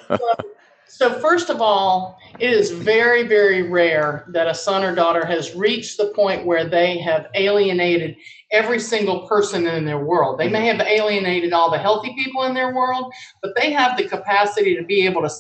So, 0.95 1.19
first 1.21 1.49
of 1.49 1.63
all, 1.63 2.19
it 2.39 2.51
is 2.51 2.71
very, 2.71 3.27
very 3.27 3.63
rare 3.63 4.27
that 4.29 4.47
a 4.47 4.55
son 4.55 4.85
or 4.85 4.95
daughter 4.95 5.25
has 5.25 5.55
reached 5.55 5.97
the 5.97 6.09
point 6.09 6.45
where 6.45 6.69
they 6.69 6.99
have 6.99 7.29
alienated 7.35 8.15
every 8.53 8.79
single 8.79 9.27
person 9.27 9.67
in 9.67 9.85
their 9.85 9.99
world. 10.05 10.39
They 10.39 10.49
may 10.49 10.67
have 10.67 10.81
alienated 10.81 11.53
all 11.53 11.71
the 11.71 11.79
healthy 11.79 12.15
people 12.15 12.45
in 12.45 12.55
their 12.55 12.75
world, 12.75 13.13
but 13.43 13.53
they 13.57 13.73
have 13.73 13.97
the 13.97 14.09
capacity 14.09 14.77
to 14.77 14.85
be 14.85 15.07
able 15.07 15.23
to 15.23 15.31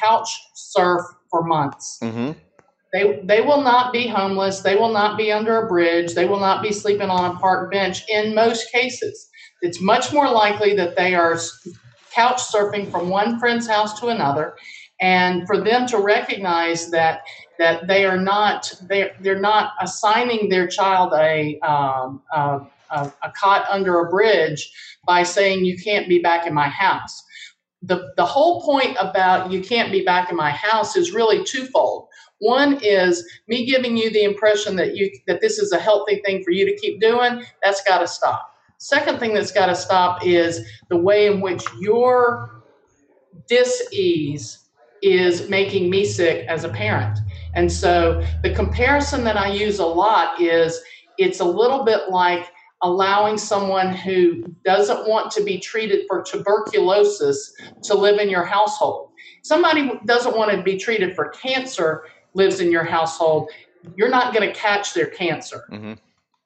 couch 0.00 0.28
surf 0.54 1.02
for 1.30 1.44
months. 1.44 1.98
hmm 2.00 2.32
They, 2.92 3.20
they 3.24 3.40
will 3.40 3.62
not 3.62 3.92
be 3.92 4.08
homeless. 4.08 4.60
They 4.60 4.76
will 4.76 4.92
not 4.92 5.18
be 5.18 5.32
under 5.32 5.64
a 5.64 5.68
bridge. 5.68 6.14
They 6.14 6.26
will 6.26 6.40
not 6.40 6.62
be 6.62 6.72
sleeping 6.72 7.10
on 7.10 7.36
a 7.36 7.38
park 7.38 7.70
bench 7.72 8.02
in 8.08 8.34
most 8.34 8.72
cases. 8.72 9.28
It's 9.62 9.80
much 9.80 10.12
more 10.12 10.30
likely 10.30 10.74
that 10.76 10.96
they 10.96 11.14
are 11.14 11.38
couch 12.14 12.40
surfing 12.40 12.90
from 12.90 13.08
one 13.08 13.38
friend's 13.38 13.68
house 13.68 13.98
to 14.00 14.08
another. 14.08 14.54
And 15.00 15.46
for 15.46 15.60
them 15.62 15.86
to 15.88 15.98
recognize 15.98 16.90
that 16.90 17.22
that 17.60 17.86
they 17.86 18.06
are 18.06 18.16
not 18.16 18.72
they're, 18.88 19.12
they're 19.20 19.38
not 19.38 19.74
assigning 19.82 20.48
their 20.48 20.66
child 20.66 21.12
a, 21.14 21.60
um, 21.60 22.22
a, 22.32 22.60
a, 22.90 23.12
a 23.22 23.32
cot 23.38 23.66
under 23.70 24.00
a 24.00 24.08
bridge 24.08 24.72
by 25.06 25.22
saying 25.22 25.66
you 25.66 25.76
can't 25.76 26.08
be 26.08 26.20
back 26.20 26.46
in 26.46 26.54
my 26.54 26.68
house. 26.68 27.22
The, 27.82 28.12
the 28.16 28.24
whole 28.24 28.62
point 28.62 28.96
about 28.98 29.52
you 29.52 29.60
can't 29.60 29.92
be 29.92 30.02
back 30.02 30.30
in 30.30 30.36
my 30.36 30.50
house 30.50 30.96
is 30.96 31.12
really 31.12 31.44
twofold. 31.44 32.08
One 32.38 32.78
is 32.82 33.22
me 33.46 33.66
giving 33.66 33.94
you 33.94 34.10
the 34.10 34.24
impression 34.24 34.74
that 34.76 34.96
you 34.96 35.10
that 35.26 35.42
this 35.42 35.58
is 35.58 35.72
a 35.72 35.78
healthy 35.78 36.22
thing 36.24 36.42
for 36.42 36.52
you 36.52 36.64
to 36.64 36.74
keep 36.76 36.98
doing. 36.98 37.44
That's 37.62 37.82
got 37.84 37.98
to 37.98 38.06
stop. 38.06 38.54
Second 38.78 39.18
thing 39.18 39.34
that's 39.34 39.52
got 39.52 39.66
to 39.66 39.76
stop 39.76 40.24
is 40.24 40.66
the 40.88 40.96
way 40.96 41.26
in 41.26 41.42
which 41.42 41.62
your 41.78 42.62
dis-ease 43.46 44.60
is 45.02 45.48
making 45.48 45.90
me 45.90 46.04
sick 46.04 46.46
as 46.48 46.64
a 46.64 46.68
parent. 46.68 47.18
And 47.54 47.70
so 47.70 48.24
the 48.42 48.54
comparison 48.54 49.24
that 49.24 49.36
I 49.36 49.52
use 49.52 49.78
a 49.78 49.86
lot 49.86 50.40
is 50.40 50.80
it's 51.18 51.40
a 51.40 51.44
little 51.44 51.84
bit 51.84 52.10
like 52.10 52.50
allowing 52.82 53.36
someone 53.36 53.94
who 53.94 54.42
doesn't 54.64 55.06
want 55.08 55.30
to 55.32 55.44
be 55.44 55.58
treated 55.58 56.06
for 56.08 56.22
tuberculosis 56.22 57.52
to 57.82 57.94
live 57.94 58.18
in 58.18 58.30
your 58.30 58.44
household. 58.44 59.10
Somebody 59.42 59.86
who 59.86 59.98
doesn't 60.06 60.36
want 60.36 60.50
to 60.52 60.62
be 60.62 60.78
treated 60.78 61.14
for 61.14 61.28
cancer 61.28 62.04
lives 62.34 62.60
in 62.60 62.70
your 62.70 62.84
household. 62.84 63.50
You're 63.96 64.08
not 64.08 64.32
going 64.32 64.48
to 64.48 64.54
catch 64.58 64.94
their 64.94 65.06
cancer. 65.06 65.64
Mhm. 65.70 65.98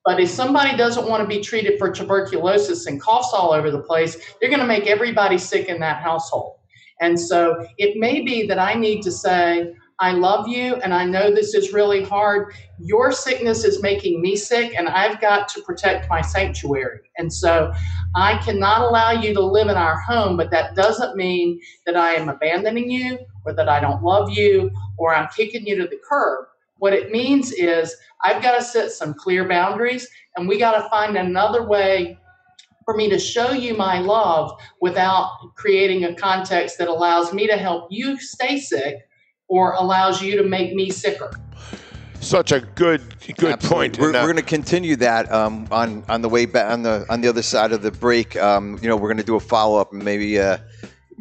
But 0.05 0.21
if 0.21 0.29
somebody 0.29 0.77
doesn't 0.77 1.09
want 1.09 1.23
to 1.23 1.27
be 1.27 1.41
treated 1.43 1.79
for 1.79 1.91
tuberculosis 1.91 2.87
and 2.87 3.01
coughs 3.01 3.33
all 3.33 3.53
over 3.53 3.71
the 3.71 3.81
place, 3.81 4.17
they're 4.41 4.51
going 4.51 4.61
to 4.61 4.67
make 4.67 4.87
everybody 4.87 5.39
sick 5.39 5.69
in 5.69 5.81
that 5.81 6.03
household. 6.03 6.57
And 7.01 7.19
so 7.19 7.67
it 7.79 7.97
may 7.97 8.21
be 8.21 8.47
that 8.47 8.59
I 8.59 8.75
need 8.75 9.03
to 9.03 9.11
say, 9.11 9.75
I 10.01 10.13
love 10.13 10.49
you 10.49 10.75
and 10.77 10.93
I 10.93 11.05
know 11.05 11.31
this 11.31 11.55
is 11.55 11.73
really 11.73 12.03
hard. 12.03 12.53
Your 12.81 13.13
sickness 13.13 13.65
is 13.65 13.81
making 13.81 14.21
me 14.21 14.35
sick 14.35 14.75
and 14.77 14.89
I've 14.89 15.21
got 15.21 15.49
to 15.49 15.63
protect 15.63 16.11
my 16.11 16.21
sanctuary. 16.21 17.11
And 17.17 17.33
so 17.33 17.73
I 18.17 18.39
cannot 18.39 18.83
allow 18.83 19.13
you 19.13 19.33
to 19.35 19.41
live 19.41 19.69
in 19.69 19.77
our 19.77 20.01
home, 20.01 20.37
but 20.37 20.51
that 20.51 20.75
doesn't 20.75 21.17
mean 21.17 21.61
that 21.87 21.97
I 21.97 22.13
am 22.15 22.29
abandoning 22.29 22.91
you 22.91 23.19
or 23.45 23.53
that 23.53 23.69
I 23.69 23.79
don't 23.79 24.03
love 24.03 24.31
you 24.31 24.71
or 24.99 25.15
I'm 25.15 25.29
kicking 25.29 25.67
you 25.67 25.77
to 25.77 25.87
the 25.87 26.01
curb. 26.09 26.47
What 26.79 26.93
it 26.93 27.13
means 27.13 27.53
is 27.53 27.95
I've 28.25 28.43
got 28.43 28.59
to 28.59 28.65
set 28.65 28.91
some 28.91 29.15
clear 29.15 29.49
boundaries 29.49 30.09
and 30.37 30.49
we 30.49 30.59
got 30.59 30.83
to 30.83 30.89
find 30.89 31.17
another 31.17 31.69
way 31.69 32.19
for 32.85 32.97
me 32.97 33.09
to 33.09 33.19
show 33.19 33.53
you 33.53 33.77
my 33.77 34.01
love 34.01 34.61
without 34.81 35.31
creating 35.55 36.05
a 36.05 36.15
context 36.15 36.79
that 36.79 36.89
allows 36.89 37.33
me 37.33 37.47
to 37.47 37.57
help 37.57 37.89
you 37.91 38.19
stay 38.19 38.59
sick 38.59 39.09
or 39.55 39.73
allows 39.75 40.21
you 40.21 40.37
to 40.37 40.43
make 40.43 40.75
me 40.75 40.91
sicker. 40.91 41.31
Such 42.19 42.51
a 42.51 42.61
good 42.61 43.03
good 43.37 43.53
Absolutely. 43.53 43.69
point. 43.69 43.99
We're, 43.99 44.13
we're 44.13 44.23
going 44.23 44.37
to 44.37 44.43
continue 44.43 44.97
that 44.97 45.31
um, 45.31 45.69
on 45.71 46.05
on 46.09 46.23
the 46.23 46.29
way 46.29 46.47
back 46.47 46.73
on 46.73 46.83
the 46.83 47.07
on 47.09 47.21
the 47.21 47.29
other 47.29 47.43
side 47.43 47.71
of 47.71 47.83
the 47.83 47.93
break. 47.93 48.35
Um, 48.37 48.79
you 48.83 48.89
know, 48.89 48.97
we're 48.97 49.09
going 49.09 49.19
to 49.19 49.25
do 49.25 49.37
a 49.37 49.41
follow 49.41 49.79
up 49.79 49.93
and 49.93 50.03
maybe 50.03 50.41
uh, 50.41 50.59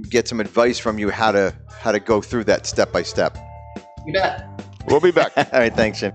get 0.10 0.28
some 0.28 0.40
advice 0.40 0.80
from 0.80 0.98
you 0.98 1.10
how 1.10 1.32
to 1.32 1.54
how 1.80 1.92
to 1.92 2.00
go 2.00 2.22
through 2.22 2.46
that 2.46 2.66
step 2.66 2.92
by 2.92 3.04
step. 3.04 3.38
You 4.08 4.14
bet. 4.14 4.50
we'll 4.88 5.00
be 5.00 5.12
back. 5.12 5.34
All 5.38 5.60
right, 5.60 5.74
thanks, 5.76 6.00
Jim. 6.00 6.14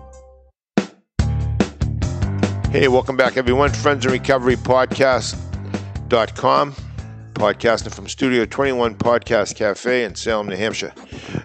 Hey, 2.70 2.88
welcome 2.88 3.16
back, 3.16 3.36
everyone. 3.36 3.70
Friends 3.70 4.04
and 4.04 4.12
Recovery 4.12 4.56
Podcast.com. 4.56 6.74
Podcasting 7.34 7.92
from 7.94 8.08
Studio 8.08 8.44
21 8.44 8.94
Podcast 8.96 9.56
Cafe 9.56 10.04
in 10.04 10.14
Salem, 10.14 10.48
New 10.48 10.56
Hampshire. 10.56 10.92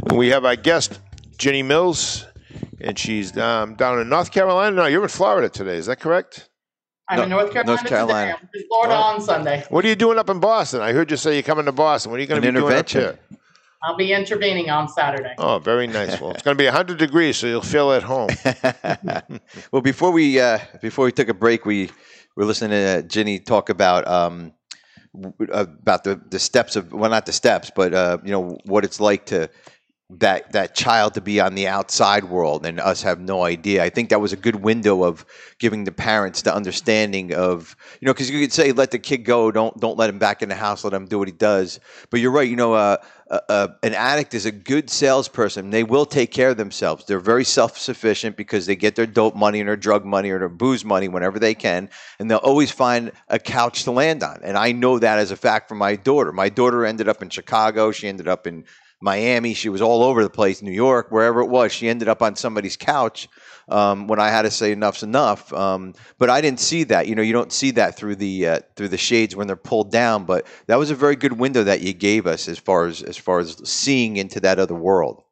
And 0.10 0.18
we 0.18 0.28
have 0.30 0.46
our 0.46 0.56
guest, 0.56 1.00
Jenny 1.38 1.64
Mills, 1.64 2.26
and 2.82 2.98
she's 3.00 3.36
um, 3.38 3.76
down 3.76 4.00
in 4.00 4.10
North 4.10 4.32
Carolina. 4.32 4.76
No, 4.76 4.86
you're 4.86 5.02
in 5.04 5.10
Florida 5.10 5.50
today. 5.50 5.76
Is 5.78 5.86
that 5.88 6.00
correct? 6.00 6.50
I'm 7.10 7.18
No- 7.18 7.24
in 7.24 7.30
North 7.30 7.52
Carolina, 7.54 7.78
North 7.78 7.88
Carolina. 7.90 8.32
today. 8.34 8.40
I'm 8.42 8.50
in 8.62 8.68
Florida 8.68 8.94
on 8.96 9.22
Sunday. 9.22 9.66
What 9.70 9.86
are 9.86 9.88
you 9.88 9.96
doing 9.96 10.20
up 10.20 10.30
in 10.30 10.40
Boston? 10.40 10.82
I 10.82 10.92
heard 10.92 11.10
you 11.10 11.18
say 11.18 11.34
you're 11.34 11.44
coming 11.44 11.66
to 11.66 11.72
Boston. 11.72 12.12
What 12.12 12.18
are 12.18 12.22
you 12.22 12.28
going 12.28 12.42
to 12.42 12.48
be 12.48 12.52
doing 12.52 12.64
up 12.66 12.70
intervention. 12.80 13.02
here? 13.02 13.20
I'll 13.84 13.96
be 13.96 14.12
intervening 14.12 14.70
on 14.70 14.90
Saturday. 14.90 15.34
Oh, 15.38 15.60
very 15.60 15.88
nice. 15.88 16.20
Well, 16.20 16.32
it's 16.32 16.44
going 16.44 16.58
to 16.58 16.62
be 16.62 16.66
100 16.66 16.98
degrees, 16.98 17.38
so 17.38 17.48
you'll 17.48 17.62
feel 17.62 17.92
at 17.94 18.04
home. 18.04 18.30
well, 19.72 19.82
before 19.82 20.12
we 20.12 20.40
uh, 20.40 20.60
before 20.82 21.06
we 21.06 21.12
took 21.12 21.30
a 21.30 21.34
break, 21.34 21.66
we 21.66 21.90
were 22.36 22.46
listening 22.46 22.72
to 22.72 23.04
Ginny 23.08 23.40
talk 23.40 23.70
about 23.70 24.06
um, 24.08 24.36
w- 24.36 24.52
about 25.52 26.04
the, 26.04 26.20
the 26.30 26.40
steps 26.40 26.76
of 26.76 26.92
well, 26.94 27.10
not 27.10 27.26
the 27.26 27.34
steps, 27.34 27.72
but 27.76 27.94
uh, 27.94 28.18
you 28.24 28.32
know 28.32 28.58
what 28.66 28.84
it's 28.84 29.00
like 29.00 29.26
to 29.28 29.50
that 30.10 30.54
that 30.54 30.74
child 30.74 31.14
to 31.14 31.20
be 31.20 31.42
on 31.42 31.54
the 31.54 31.68
outside 31.68 32.24
world 32.24 32.66
and 32.66 32.80
us 32.80 33.02
have 33.02 33.20
no 33.20 33.44
idea. 33.44 33.84
I 33.84 33.90
think 33.90 34.10
that 34.10 34.22
was 34.22 34.32
a 34.32 34.38
good 34.38 34.56
window 34.56 35.04
of 35.04 35.26
giving 35.60 35.84
the 35.84 35.92
parents 35.92 36.44
the 36.44 36.56
understanding 36.56 37.34
of 37.34 37.76
you 38.00 38.06
know 38.06 38.14
because 38.14 38.30
you 38.30 38.40
could 38.40 38.54
say 38.54 38.72
let 38.72 38.92
the 38.92 39.00
kid 39.00 39.26
go, 39.26 39.52
don't 39.52 39.78
don't 39.82 39.98
let 39.98 40.10
him 40.10 40.18
back 40.18 40.42
in 40.42 40.48
the 40.48 40.56
house, 40.56 40.86
let 40.86 40.94
him 40.94 41.08
do 41.08 41.20
what 41.20 41.28
he 41.28 41.34
does. 41.34 41.82
But 42.10 42.22
you're 42.22 42.32
right, 42.32 42.50
you 42.50 42.56
know, 42.56 42.74
uh, 42.74 42.98
uh, 43.30 43.40
uh, 43.50 43.68
an 43.84 43.94
addict 43.94 44.34
is 44.34 44.46
a 44.46 44.52
good 44.52 44.90
salesperson. 44.90 45.72
They 45.72 45.84
will 45.84 46.06
take 46.06 46.32
care 46.32 46.52
of 46.52 46.58
themselves. 46.58 47.04
They're 47.04 47.20
very 47.20 47.44
self 47.44 47.78
sufficient 47.78 48.38
because 48.38 48.66
they 48.66 48.78
get 48.78 48.96
their 48.96 49.08
dope 49.08 49.36
money 49.36 49.60
and 49.60 49.68
their 49.68 49.76
drug 49.76 50.06
money 50.06 50.30
or 50.30 50.40
their 50.40 50.48
booze 50.48 50.86
money 50.86 51.10
whenever 51.10 51.38
they 51.38 51.54
can, 51.54 51.90
and 52.18 52.32
they'll 52.32 52.38
always 52.38 52.72
find 52.72 53.12
a 53.28 53.40
couch 53.40 53.84
to 53.84 53.92
land 53.92 54.24
on. 54.24 54.40
And 54.42 54.58
I 54.58 54.72
know 54.72 55.00
that 55.00 55.20
as 55.20 55.32
a 55.32 55.36
fact 55.36 55.68
from 55.68 55.80
my 55.80 55.98
daughter. 55.98 56.32
My 56.32 56.48
daughter 56.48 56.86
ended 56.86 57.10
up 57.10 57.22
in 57.22 57.28
Chicago. 57.28 57.92
She 57.92 58.08
ended 58.08 58.30
up 58.30 58.48
in 58.48 58.64
Miami. 59.00 59.54
She 59.54 59.70
was 59.70 59.82
all 59.82 60.04
over 60.04 60.24
the 60.24 60.30
place, 60.30 60.62
New 60.62 60.72
York, 60.72 61.08
wherever 61.12 61.42
it 61.42 61.48
was. 61.48 61.72
She 61.72 61.88
ended 61.88 62.08
up 62.08 62.22
on 62.22 62.36
somebody's 62.36 62.76
couch 62.76 63.30
um, 63.70 64.08
when 64.08 64.20
I 64.20 64.30
had 64.30 64.44
to 64.44 64.52
say 64.52 64.72
enough's 64.72 65.04
enough. 65.04 65.54
Um, 65.54 65.94
but 66.18 66.30
I 66.30 66.42
didn't 66.42 66.60
see 66.60 66.84
that. 66.86 67.08
You 67.08 67.16
know, 67.16 67.22
you 67.22 67.34
don't 67.34 67.54
see 67.54 67.72
that 67.72 67.96
through 67.96 68.16
the 68.16 68.48
uh, 68.48 68.60
through 68.76 68.90
the 68.90 68.98
shades 68.98 69.36
when 69.36 69.48
they're 69.48 69.56
pulled 69.56 69.92
down. 69.92 70.26
But 70.26 70.48
that 70.66 70.78
was 70.78 70.90
a 70.90 70.96
very 70.96 71.16
good 71.16 71.34
window 71.34 71.64
that 71.64 71.82
you 71.82 71.94
gave 71.94 72.26
us 72.26 72.48
as 72.48 72.58
far 72.58 72.86
as 72.86 73.04
as 73.04 73.18
far 73.18 73.40
as 73.40 73.58
seeing 73.70 74.18
into 74.18 74.40
that 74.40 74.60
other 74.60 74.76
world. 74.76 75.24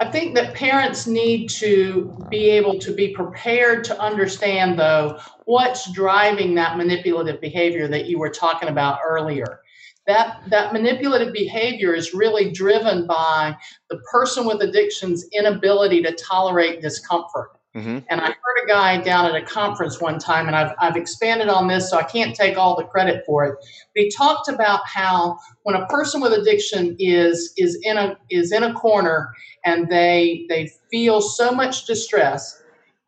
I 0.00 0.10
think 0.10 0.34
that 0.34 0.54
parents 0.54 1.06
need 1.06 1.48
to 1.50 2.16
be 2.28 2.50
able 2.50 2.76
to 2.80 2.92
be 2.92 3.14
prepared 3.14 3.84
to 3.84 4.00
understand, 4.00 4.76
though, 4.76 5.20
what's 5.44 5.92
driving 5.92 6.56
that 6.56 6.76
manipulative 6.76 7.40
behavior 7.40 7.86
that 7.86 8.06
you 8.06 8.18
were 8.18 8.30
talking 8.30 8.68
about 8.68 8.98
earlier. 9.06 9.60
That, 10.06 10.42
that 10.48 10.72
manipulative 10.72 11.32
behavior 11.32 11.94
is 11.94 12.12
really 12.12 12.50
driven 12.50 13.06
by 13.06 13.56
the 13.88 13.98
person 14.10 14.46
with 14.46 14.60
addiction's 14.60 15.26
inability 15.32 16.02
to 16.02 16.12
tolerate 16.12 16.82
discomfort. 16.82 17.50
Mm-hmm. 17.74 18.00
And 18.10 18.20
I 18.20 18.26
heard 18.26 18.64
a 18.64 18.68
guy 18.68 19.00
down 19.00 19.24
at 19.24 19.34
a 19.34 19.44
conference 19.46 19.98
one 19.98 20.18
time, 20.18 20.46
and 20.46 20.54
I've, 20.54 20.74
I've 20.78 20.96
expanded 20.96 21.48
on 21.48 21.68
this, 21.68 21.88
so 21.88 21.98
I 21.98 22.02
can't 22.02 22.36
take 22.36 22.58
all 22.58 22.76
the 22.76 22.84
credit 22.84 23.24
for 23.24 23.46
it. 23.46 23.54
But 23.94 24.02
he 24.02 24.10
talked 24.10 24.48
about 24.48 24.80
how 24.86 25.38
when 25.62 25.76
a 25.76 25.86
person 25.86 26.20
with 26.20 26.34
addiction 26.34 26.94
is 26.98 27.54
is 27.56 27.78
in 27.82 27.96
a 27.96 28.18
is 28.30 28.52
in 28.52 28.64
a 28.64 28.74
corner 28.74 29.32
and 29.64 29.88
they 29.88 30.44
they 30.50 30.70
feel 30.90 31.22
so 31.22 31.50
much 31.50 31.86
distress, 31.86 32.61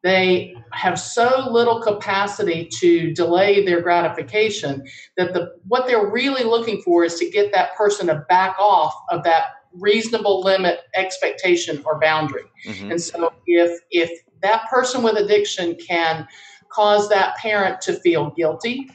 they 0.05 0.55
have 0.73 1.01
so 1.01 1.49
little 1.51 1.81
capacity 1.81 2.69
to 2.81 3.12
delay 3.14 3.64
their 3.64 3.81
gratification 3.81 4.85
that 5.17 5.33
the 5.33 5.57
what 5.67 5.87
they're 5.87 6.11
really 6.11 6.45
looking 6.45 6.83
for 6.83 7.05
is 7.05 7.14
to 7.17 7.29
get 7.31 7.53
that 7.53 7.75
person 7.75 8.07
to 8.09 8.25
back 8.29 8.55
off 8.59 8.95
of 9.11 9.25
that 9.25 9.47
reasonable 9.73 10.43
limit 10.43 10.81
expectation 10.95 11.83
or 11.87 11.99
boundary. 11.99 12.45
Mm-hmm. 12.67 12.93
And 12.93 13.01
so 13.01 13.33
if 13.47 13.81
if 13.90 14.11
that 14.43 14.69
person 14.69 15.03
with 15.03 15.17
addiction 15.17 15.75
can 15.77 16.29
cause 16.69 17.09
that 17.09 17.37
parent 17.38 17.81
to 17.81 17.95
feel 17.95 18.31
guilty 18.31 18.90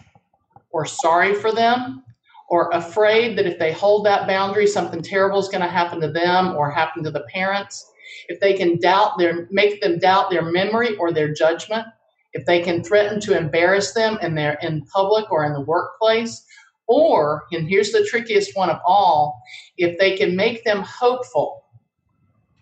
or 0.70 0.86
sorry 0.86 1.34
for 1.34 1.52
them 1.52 2.04
or 2.50 2.70
afraid 2.70 3.36
that 3.38 3.48
if 3.48 3.58
they 3.58 3.72
hold 3.72 4.06
that 4.06 4.28
boundary 4.28 4.68
something 4.68 5.02
terrible 5.02 5.40
is 5.40 5.48
going 5.48 5.62
to 5.62 5.68
happen 5.68 6.00
to 6.02 6.12
them 6.12 6.56
or 6.56 6.70
happen 6.70 7.04
to 7.04 7.10
the 7.10 7.26
parents 7.34 7.90
if 8.28 8.40
they 8.40 8.54
can 8.54 8.78
doubt 8.78 9.18
their 9.18 9.48
make 9.52 9.82
them 9.82 10.00
doubt 10.00 10.30
their 10.30 10.44
memory 10.44 10.96
or 10.98 11.12
their 11.12 11.34
judgment 11.34 11.86
if 12.34 12.46
they 12.46 12.62
can 12.62 12.84
threaten 12.84 13.20
to 13.20 13.38
embarrass 13.38 13.94
them 13.94 14.18
in 14.22 14.36
their 14.36 14.54
in 14.62 14.86
public 14.86 15.32
or 15.32 15.46
in 15.46 15.54
the 15.54 15.62
workplace 15.62 16.46
or 16.88 17.44
and 17.52 17.68
here's 17.68 17.92
the 17.92 18.06
trickiest 18.10 18.56
one 18.56 18.70
of 18.70 18.80
all 18.86 19.42
if 19.78 19.98
they 20.00 20.16
can 20.18 20.36
make 20.36 20.64
them 20.64 20.84
hopeful 20.84 21.66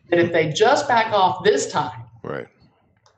that 0.10 0.20
if 0.20 0.32
they 0.32 0.52
just 0.52 0.88
back 0.88 1.12
off 1.14 1.44
this 1.44 1.72
time 1.72 2.04
Right. 2.24 2.48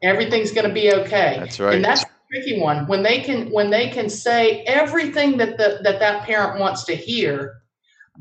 everything's 0.04 0.52
going 0.52 0.68
to 0.68 0.74
be 0.74 0.92
okay 0.94 1.38
That's 1.40 1.60
right. 1.60 1.76
and 1.76 1.84
that's 1.84 2.04
tricky 2.32 2.60
one 2.60 2.86
when 2.88 3.02
they 3.02 3.22
can 3.22 3.50
when 3.52 3.72
they 3.72 3.90
can 3.90 4.08
say 4.10 4.62
everything 4.64 5.38
that 5.38 5.58
the, 5.58 5.80
that 5.84 6.00
that 6.00 6.24
parent 6.24 6.60
wants 6.60 6.84
to 6.86 6.96
hear 6.96 7.59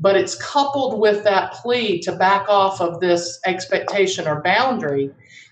but 0.01 0.15
it's 0.15 0.35
coupled 0.41 0.99
with 0.99 1.23
that 1.25 1.51
plea 1.53 1.99
to 1.99 2.11
back 2.15 2.47
off 2.47 2.79
of 2.81 2.99
this 2.99 3.39
expectation 3.45 4.27
or 4.27 4.41
boundary 4.41 5.11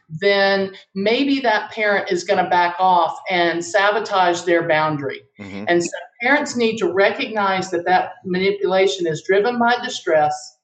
then 0.10 0.74
maybe 0.96 1.42
that 1.42 1.70
parent 1.72 2.10
is 2.10 2.24
going 2.24 2.42
to 2.42 2.50
back 2.50 2.76
off 2.80 3.20
and 3.30 3.64
sabotage 3.64 4.42
their 4.44 4.68
boundary 4.68 5.22
Mm-hmm. 5.40 5.66
and 5.68 5.84
so 5.84 5.90
parents 6.24 6.56
need 6.56 6.78
to 6.78 6.92
recognize 6.92 7.70
that 7.70 7.86
that 7.86 8.14
manipulation 8.26 9.06
is 9.06 9.22
driven 9.22 9.60
by 9.60 9.76
distress 9.84 10.58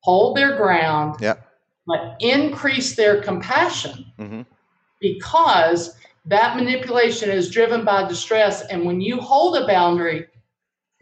hold 0.00 0.36
their 0.36 0.56
ground 0.56 1.16
Yep. 1.20 1.46
but 1.86 2.16
increase 2.20 2.94
their 2.96 3.22
compassion 3.22 4.04
Mm-hmm. 4.18 4.42
because 5.00 5.94
that 6.26 6.56
manipulation 6.56 7.30
is 7.30 7.50
driven 7.50 7.84
by 7.84 8.06
distress. 8.06 8.62
And 8.66 8.84
when 8.84 9.00
you 9.00 9.16
hold 9.20 9.56
a 9.56 9.66
boundary 9.66 10.26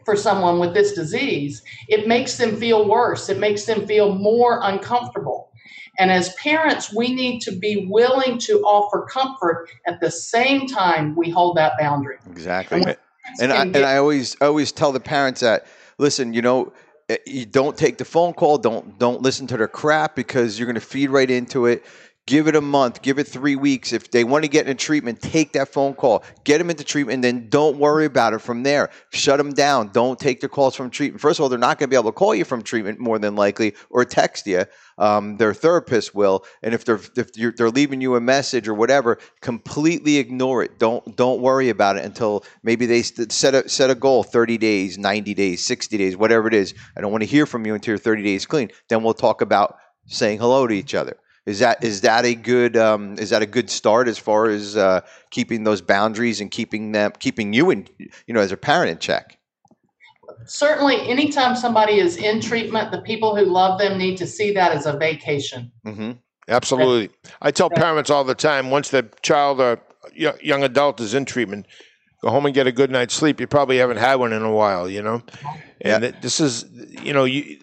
for 0.05 0.15
someone 0.15 0.59
with 0.59 0.73
this 0.73 0.93
disease, 0.93 1.61
it 1.87 2.07
makes 2.07 2.37
them 2.37 2.57
feel 2.57 2.87
worse, 2.87 3.29
it 3.29 3.39
makes 3.39 3.65
them 3.65 3.85
feel 3.87 4.15
more 4.15 4.59
uncomfortable. 4.63 5.51
And 5.99 6.09
as 6.11 6.33
parents, 6.35 6.93
we 6.93 7.13
need 7.13 7.41
to 7.41 7.51
be 7.51 7.87
willing 7.89 8.37
to 8.39 8.61
offer 8.61 9.05
comfort 9.05 9.67
at 9.85 9.99
the 9.99 10.09
same 10.09 10.65
time 10.67 11.15
we 11.15 11.29
hold 11.29 11.57
that 11.57 11.73
boundary. 11.77 12.17
Exactly. 12.29 12.81
And 12.81 12.97
And 13.39 13.51
I, 13.53 13.57
can 13.57 13.75
and 13.75 13.85
I 13.85 13.97
always 13.97 14.35
always 14.41 14.71
tell 14.71 14.91
the 14.91 14.99
parents 14.99 15.41
that 15.41 15.67
listen, 15.97 16.33
you 16.33 16.41
know, 16.41 16.73
eh, 17.09 17.17
you 17.25 17.45
don't 17.45 17.77
take 17.77 17.97
the 17.97 18.05
phone 18.05 18.33
call, 18.33 18.57
don't 18.57 18.97
don't 18.97 19.21
listen 19.21 19.47
to 19.47 19.57
their 19.57 19.67
crap 19.67 20.15
because 20.15 20.57
you're 20.57 20.65
going 20.65 20.75
to 20.75 20.81
feed 20.81 21.09
right 21.09 21.29
into 21.29 21.65
it. 21.65 21.85
Give 22.27 22.47
it 22.47 22.55
a 22.55 22.61
month, 22.61 23.01
give 23.01 23.17
it 23.17 23.27
three 23.27 23.55
weeks. 23.55 23.93
If 23.93 24.11
they 24.11 24.23
want 24.23 24.43
to 24.43 24.47
get 24.47 24.67
into 24.67 24.81
treatment, 24.81 25.21
take 25.21 25.53
that 25.53 25.69
phone 25.69 25.95
call, 25.95 26.23
get 26.43 26.59
them 26.59 26.69
into 26.69 26.83
treatment, 26.83 27.15
and 27.15 27.23
then 27.23 27.49
don't 27.49 27.77
worry 27.77 28.05
about 28.05 28.33
it 28.33 28.39
from 28.39 28.61
there. 28.61 28.91
Shut 29.09 29.37
them 29.39 29.53
down. 29.53 29.89
Don't 29.91 30.19
take 30.19 30.39
their 30.39 30.47
calls 30.47 30.75
from 30.75 30.91
treatment. 30.91 31.19
First 31.19 31.39
of 31.39 31.43
all, 31.43 31.49
they're 31.49 31.57
not 31.57 31.79
going 31.79 31.89
to 31.89 31.93
be 31.93 31.99
able 31.99 32.11
to 32.11 32.15
call 32.17 32.35
you 32.35 32.45
from 32.45 32.61
treatment 32.61 32.99
more 32.99 33.17
than 33.17 33.35
likely, 33.35 33.73
or 33.89 34.05
text 34.05 34.45
you. 34.45 34.65
Um, 34.99 35.37
their 35.37 35.51
therapist 35.55 36.13
will, 36.13 36.45
and 36.61 36.75
if 36.75 36.85
they're 36.85 36.99
if 37.15 37.33
they're 37.33 37.71
leaving 37.71 38.01
you 38.01 38.15
a 38.15 38.21
message 38.21 38.67
or 38.67 38.75
whatever, 38.75 39.17
completely 39.41 40.17
ignore 40.17 40.61
it. 40.61 40.77
Don't 40.77 41.17
don't 41.17 41.41
worry 41.41 41.69
about 41.69 41.97
it 41.97 42.05
until 42.05 42.45
maybe 42.61 42.85
they 42.85 43.01
set 43.01 43.55
a 43.55 43.67
set 43.67 43.89
a 43.89 43.95
goal: 43.95 44.21
thirty 44.21 44.59
days, 44.59 44.99
ninety 44.99 45.33
days, 45.33 45.65
sixty 45.65 45.97
days, 45.97 46.15
whatever 46.15 46.47
it 46.47 46.53
is. 46.53 46.75
I 46.95 47.01
don't 47.01 47.11
want 47.11 47.23
to 47.23 47.29
hear 47.29 47.47
from 47.47 47.65
you 47.65 47.73
until 47.73 47.93
you're 47.93 47.97
thirty 47.97 48.21
days 48.21 48.45
clean. 48.45 48.69
Then 48.89 49.01
we'll 49.01 49.15
talk 49.15 49.41
about 49.41 49.77
saying 50.05 50.37
hello 50.37 50.67
to 50.67 50.73
each 50.73 50.93
other. 50.93 51.17
Is 51.45 51.59
that 51.59 51.83
is 51.83 52.01
that 52.01 52.23
a 52.23 52.35
good 52.35 52.77
um, 52.77 53.17
is 53.17 53.31
that 53.31 53.41
a 53.41 53.47
good 53.47 53.69
start 53.69 54.07
as 54.07 54.17
far 54.17 54.47
as 54.47 54.77
uh, 54.77 55.01
keeping 55.31 55.63
those 55.63 55.81
boundaries 55.81 56.39
and 56.39 56.51
keeping 56.51 56.91
them 56.91 57.11
keeping 57.17 57.51
you 57.51 57.71
in 57.71 57.87
you 57.97 58.33
know 58.33 58.41
as 58.41 58.51
a 58.51 58.57
parent 58.57 58.91
in 58.91 58.99
check? 58.99 59.37
Certainly, 60.45 61.07
anytime 61.09 61.55
somebody 61.55 61.99
is 61.99 62.17
in 62.17 62.41
treatment, 62.41 62.91
the 62.91 63.01
people 63.01 63.35
who 63.35 63.45
love 63.45 63.79
them 63.79 63.97
need 63.97 64.17
to 64.17 64.27
see 64.27 64.53
that 64.53 64.71
as 64.71 64.85
a 64.85 64.97
vacation. 64.97 65.71
Mm-hmm. 65.85 66.11
Absolutely. 66.47 67.09
I 67.41 67.51
tell 67.51 67.69
parents 67.69 68.09
all 68.09 68.23
the 68.23 68.35
time 68.35 68.69
once 68.69 68.89
the 68.89 69.09
child 69.21 69.59
or 69.61 69.79
young 70.13 70.63
adult 70.63 70.99
is 70.99 71.13
in 71.13 71.25
treatment, 71.25 71.67
go 72.21 72.29
home 72.29 72.45
and 72.45 72.55
get 72.55 72.67
a 72.67 72.71
good 72.71 72.91
night's 72.91 73.13
sleep. 73.13 73.39
You 73.39 73.47
probably 73.47 73.77
haven't 73.77 73.97
had 73.97 74.15
one 74.15 74.33
in 74.33 74.41
a 74.41 74.51
while, 74.51 74.89
you 74.89 75.01
know? 75.01 75.21
And 75.81 76.03
it- 76.03 76.21
this 76.21 76.39
is, 76.39 76.65
you 77.03 77.13
know, 77.13 77.23
you, 77.25 77.59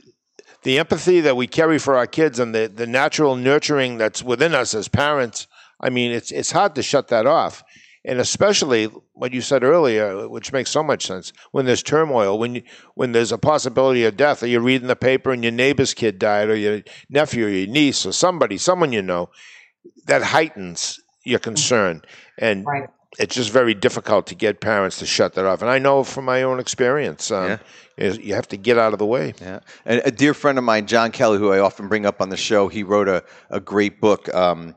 the 0.62 0.78
empathy 0.78 1.20
that 1.20 1.36
we 1.36 1.46
carry 1.46 1.78
for 1.78 1.96
our 1.96 2.06
kids 2.06 2.38
and 2.38 2.54
the, 2.54 2.70
the 2.72 2.86
natural 2.86 3.36
nurturing 3.36 3.98
that's 3.98 4.22
within 4.22 4.54
us 4.54 4.74
as 4.74 4.88
parents, 4.88 5.46
I 5.80 5.90
mean, 5.90 6.10
it's 6.10 6.32
it's 6.32 6.50
hard 6.50 6.74
to 6.74 6.82
shut 6.82 7.08
that 7.08 7.26
off. 7.26 7.62
And 8.04 8.20
especially 8.20 8.86
what 9.12 9.32
you 9.34 9.40
said 9.40 9.62
earlier, 9.62 10.28
which 10.28 10.52
makes 10.52 10.70
so 10.70 10.82
much 10.82 11.06
sense, 11.06 11.32
when 11.50 11.66
there's 11.66 11.82
turmoil, 11.82 12.38
when 12.38 12.54
you, 12.54 12.62
when 12.94 13.12
there's 13.12 13.32
a 13.32 13.38
possibility 13.38 14.04
of 14.04 14.16
death, 14.16 14.42
or 14.42 14.46
you're 14.46 14.60
reading 14.60 14.88
the 14.88 14.96
paper 14.96 15.30
and 15.30 15.42
your 15.42 15.52
neighbor's 15.52 15.94
kid 15.94 16.18
died, 16.18 16.48
or 16.48 16.56
your 16.56 16.80
nephew, 17.10 17.46
or 17.46 17.50
your 17.50 17.66
niece, 17.66 18.06
or 18.06 18.12
somebody, 18.12 18.56
someone 18.56 18.92
you 18.92 19.02
know, 19.02 19.28
that 20.06 20.22
heightens 20.22 21.00
your 21.24 21.38
concern. 21.38 22.02
And 22.38 22.64
Right. 22.64 22.88
It's 23.18 23.34
just 23.34 23.50
very 23.50 23.74
difficult 23.74 24.26
to 24.26 24.34
get 24.34 24.60
parents 24.60 24.98
to 24.98 25.06
shut 25.06 25.34
that 25.34 25.46
off. 25.46 25.62
And 25.62 25.70
I 25.70 25.78
know 25.78 26.04
from 26.04 26.26
my 26.26 26.42
own 26.42 26.60
experience, 26.60 27.30
um, 27.30 27.58
Yeah. 27.96 28.12
you 28.12 28.34
have 28.34 28.48
to 28.48 28.56
get 28.56 28.78
out 28.78 28.92
of 28.92 28.98
the 28.98 29.06
way. 29.06 29.32
Yeah. 29.40 29.60
And 29.86 30.02
a 30.04 30.10
dear 30.10 30.34
friend 30.34 30.58
of 30.58 30.64
mine, 30.64 30.86
John 30.86 31.10
Kelly, 31.10 31.38
who 31.38 31.50
I 31.50 31.58
often 31.60 31.88
bring 31.88 32.04
up 32.04 32.20
on 32.20 32.28
the 32.28 32.36
show, 32.36 32.68
he 32.68 32.82
wrote 32.82 33.08
a, 33.08 33.24
a 33.50 33.60
great 33.60 34.00
book, 34.00 34.32
um, 34.34 34.74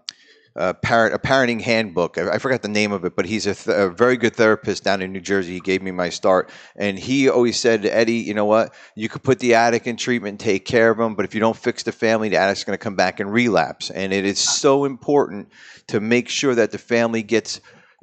uh, 0.55 0.73
parent, 0.73 1.13
a 1.13 1.19
parenting 1.19 1.61
handbook. 1.61 2.17
I, 2.17 2.31
I 2.31 2.37
forgot 2.37 2.61
the 2.61 2.67
name 2.67 2.91
of 2.91 3.05
it, 3.05 3.15
but 3.15 3.25
he's 3.25 3.47
a, 3.47 3.55
th- 3.55 3.75
a 3.77 3.89
very 3.89 4.17
good 4.17 4.35
therapist 4.35 4.83
down 4.83 5.01
in 5.01 5.11
New 5.13 5.21
Jersey. 5.21 5.53
He 5.53 5.59
gave 5.61 5.81
me 5.81 5.91
my 5.91 6.09
start. 6.09 6.49
And 6.75 6.97
he 6.99 7.29
always 7.29 7.57
said, 7.59 7.85
Eddie, 7.85 8.15
you 8.15 8.33
know 8.33 8.45
what? 8.45 8.73
You 8.95 9.07
could 9.07 9.23
put 9.23 9.39
the 9.39 9.53
addict 9.53 9.87
in 9.87 9.95
treatment 9.97 10.31
and 10.31 10.39
take 10.39 10.65
care 10.65 10.89
of 10.89 10.99
him, 10.99 11.15
but 11.15 11.23
if 11.25 11.33
you 11.33 11.39
don't 11.39 11.55
fix 11.55 11.83
the 11.83 11.91
family, 11.93 12.27
the 12.29 12.37
addict's 12.37 12.63
going 12.65 12.77
to 12.77 12.83
come 12.83 12.95
back 12.95 13.19
and 13.19 13.31
relapse. 13.31 13.91
And 13.91 14.11
it 14.11 14.25
is 14.25 14.39
so 14.39 14.83
important 14.83 15.49
to 15.87 15.99
make 16.01 16.27
sure 16.27 16.55
that 16.55 16.71
the 16.71 16.77
family 16.77 17.23
gets 17.23 17.61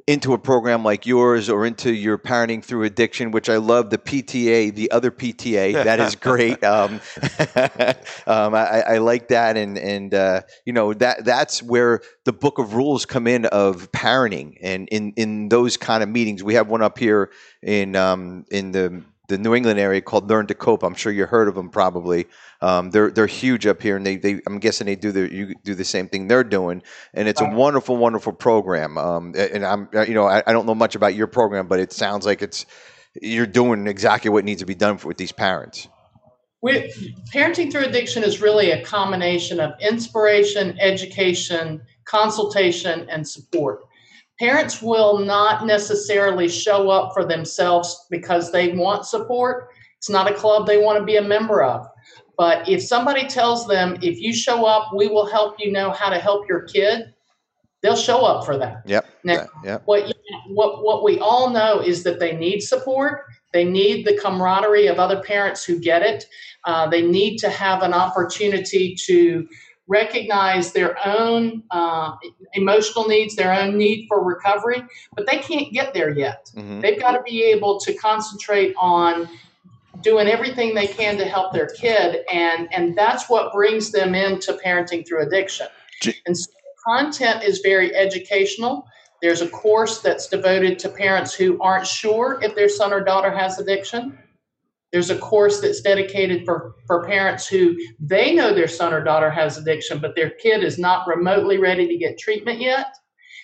into 0.09 0.33
a 0.33 0.39
program 0.39 0.83
like 0.83 1.05
yours 1.05 1.49
or 1.49 1.67
into 1.67 1.93
your 1.93 2.17
parenting 2.17 2.63
through 2.63 2.83
addiction, 2.83 3.29
which 3.29 3.47
I 3.47 3.57
love 3.57 3.91
the 3.91 3.99
PTA, 3.99 4.73
the 4.73 4.89
other 4.89 5.11
PTA. 5.11 5.83
That 5.83 5.99
is 5.99 6.15
great. 6.29 6.63
um, 6.63 6.99
um, 8.25 8.55
I, 8.55 8.81
I 8.87 8.97
like 8.97 9.27
that, 9.27 9.55
and 9.55 9.77
and 9.77 10.11
uh, 10.15 10.41
you 10.65 10.73
know 10.73 10.95
that 10.95 11.25
that's 11.25 11.61
where 11.61 12.01
the 12.25 12.33
book 12.33 12.57
of 12.57 12.73
rules 12.73 13.05
come 13.05 13.27
in 13.27 13.45
of 13.45 13.91
parenting, 13.91 14.57
and 14.61 14.87
in 14.89 15.13
in 15.15 15.49
those 15.49 15.77
kind 15.77 16.01
of 16.01 16.09
meetings, 16.09 16.43
we 16.43 16.55
have 16.55 16.69
one 16.69 16.81
up 16.81 16.97
here 16.97 17.29
in 17.61 17.95
um, 17.95 18.45
in 18.49 18.71
the 18.71 19.03
the 19.29 19.37
New 19.37 19.55
England 19.55 19.79
area 19.79 20.01
called 20.01 20.27
Learn 20.27 20.47
to 20.47 20.55
Cope. 20.55 20.83
I'm 20.83 20.95
sure 20.95 21.11
you 21.11 21.25
heard 21.25 21.47
of 21.47 21.55
them 21.55 21.69
probably. 21.69 22.27
Um, 22.61 22.89
they're 22.89 23.09
they're 23.09 23.27
huge 23.27 23.65
up 23.65 23.81
here, 23.81 23.95
and 23.95 24.05
they, 24.05 24.17
they 24.17 24.41
I'm 24.45 24.59
guessing 24.59 24.87
they 24.87 24.95
do 24.95 25.11
the 25.11 25.33
you 25.33 25.53
do 25.63 25.75
the 25.75 25.85
same 25.85 26.09
thing 26.09 26.27
they're 26.27 26.43
doing, 26.43 26.81
and 27.13 27.27
it's 27.27 27.39
a 27.39 27.49
wonderful 27.49 27.95
wonderful 27.95 28.33
program. 28.33 28.97
Um, 28.97 29.33
and 29.37 29.65
I'm 29.65 29.87
you 30.07 30.13
know 30.13 30.25
I, 30.25 30.43
I 30.45 30.51
don't 30.51 30.65
know 30.65 30.75
much 30.75 30.95
about 30.95 31.15
your 31.15 31.27
program, 31.27 31.67
but 31.67 31.79
it 31.79 31.93
sounds 31.93 32.25
like 32.25 32.41
it's 32.41 32.65
you're 33.21 33.45
doing 33.45 33.87
exactly 33.87 34.29
what 34.29 34.43
needs 34.43 34.61
to 34.61 34.65
be 34.65 34.75
done 34.75 34.97
for, 34.97 35.07
with 35.07 35.17
these 35.17 35.31
parents. 35.31 35.87
We, 36.61 36.93
parenting 37.33 37.71
through 37.71 37.85
addiction 37.85 38.23
is 38.23 38.41
really 38.41 38.71
a 38.71 38.83
combination 38.83 39.61
of 39.61 39.71
inspiration, 39.79 40.77
education, 40.79 41.81
consultation, 42.03 43.07
and 43.09 43.25
support. 43.25 43.85
Parents 44.39 44.81
will 44.81 45.19
not 45.19 45.65
necessarily 45.65 46.47
show 46.47 46.89
up 46.89 47.13
for 47.13 47.25
themselves 47.25 48.05
because 48.09 48.51
they 48.51 48.69
want 48.69 49.05
support. 49.05 49.67
It's 49.97 50.09
not 50.09 50.31
a 50.31 50.33
club 50.33 50.65
they 50.65 50.77
want 50.81 50.97
to 50.97 51.03
be 51.03 51.17
a 51.17 51.21
member 51.21 51.61
of. 51.61 51.85
But 52.37 52.69
if 52.69 52.81
somebody 52.81 53.27
tells 53.27 53.67
them, 53.67 53.97
if 54.01 54.21
you 54.21 54.33
show 54.33 54.65
up, 54.65 54.91
we 54.95 55.07
will 55.07 55.25
help 55.25 55.55
you 55.59 55.73
know 55.73 55.91
how 55.91 56.09
to 56.09 56.17
help 56.17 56.47
your 56.47 56.61
kid, 56.61 57.13
they'll 57.81 57.97
show 57.97 58.21
up 58.25 58.45
for 58.45 58.57
that. 58.57 58.81
Yep. 58.85 59.05
Now, 59.25 59.33
Yeah, 59.33 59.45
yep. 59.65 59.81
what 59.85 60.07
you- 60.07 60.13
what 60.47 60.83
what 60.83 61.03
we 61.03 61.19
all 61.19 61.49
know 61.49 61.79
is 61.81 62.03
that 62.03 62.19
they 62.19 62.33
need 62.35 62.61
support. 62.61 63.25
They 63.51 63.65
need 63.65 64.05
the 64.05 64.15
camaraderie 64.17 64.87
of 64.87 64.99
other 64.99 65.21
parents 65.21 65.63
who 65.65 65.79
get 65.79 66.01
it. 66.01 66.25
Uh, 66.65 66.87
they 66.87 67.01
need 67.01 67.37
to 67.39 67.49
have 67.49 67.83
an 67.83 67.93
opportunity 67.93 68.95
to 69.07 69.47
recognize 69.89 70.71
their 70.71 70.95
own 71.05 71.63
uh, 71.71 72.15
emotional 72.53 73.07
needs, 73.07 73.35
their 73.35 73.53
own 73.53 73.75
need 73.75 74.05
for 74.07 74.23
recovery, 74.23 74.83
but 75.15 75.25
they 75.25 75.39
can't 75.39 75.73
get 75.73 75.93
there 75.93 76.11
yet. 76.11 76.49
Mhm. 76.55 76.81
They've 76.81 76.99
got 76.99 77.13
to 77.13 77.21
be 77.23 77.43
able 77.43 77.79
to 77.81 77.93
concentrate 77.95 78.73
on 78.77 79.27
doing 80.01 80.27
everything 80.27 80.73
they 80.73 80.87
can 80.87 81.17
to 81.17 81.25
help 81.25 81.51
their 81.51 81.67
kid, 81.67 82.23
and 82.31 82.71
and 82.71 82.95
that's 82.95 83.29
what 83.29 83.51
brings 83.51 83.91
them 83.91 84.15
into 84.15 84.53
parenting 84.63 85.05
through 85.05 85.23
addiction. 85.23 85.67
And 86.25 86.37
so 86.37 86.49
content 86.85 87.43
is 87.43 87.59
very 87.59 87.93
educational. 87.93 88.87
There's 89.21 89.41
a 89.41 89.49
course 89.49 89.99
that's 89.99 90.27
devoted 90.27 90.79
to 90.79 90.89
parents 90.89 91.33
who 91.33 91.59
aren't 91.61 91.85
sure 91.85 92.39
if 92.41 92.55
their 92.55 92.69
son 92.69 92.93
or 92.93 93.03
daughter 93.03 93.31
has 93.35 93.59
addiction. 93.59 94.17
There's 94.91 95.11
a 95.11 95.17
course 95.17 95.61
that's 95.61 95.81
dedicated 95.81 96.45
for, 96.45 96.73
for 96.87 97.05
parents 97.05 97.47
who 97.47 97.77
they 97.99 98.33
know 98.33 98.53
their 98.53 98.67
son 98.67 98.93
or 98.93 99.03
daughter 99.03 99.29
has 99.29 99.57
addiction, 99.57 99.99
but 99.99 100.15
their 100.15 100.31
kid 100.31 100.63
is 100.63 100.79
not 100.79 101.07
remotely 101.07 101.57
ready 101.57 101.87
to 101.87 101.97
get 101.97 102.17
treatment 102.17 102.59
yet. 102.59 102.87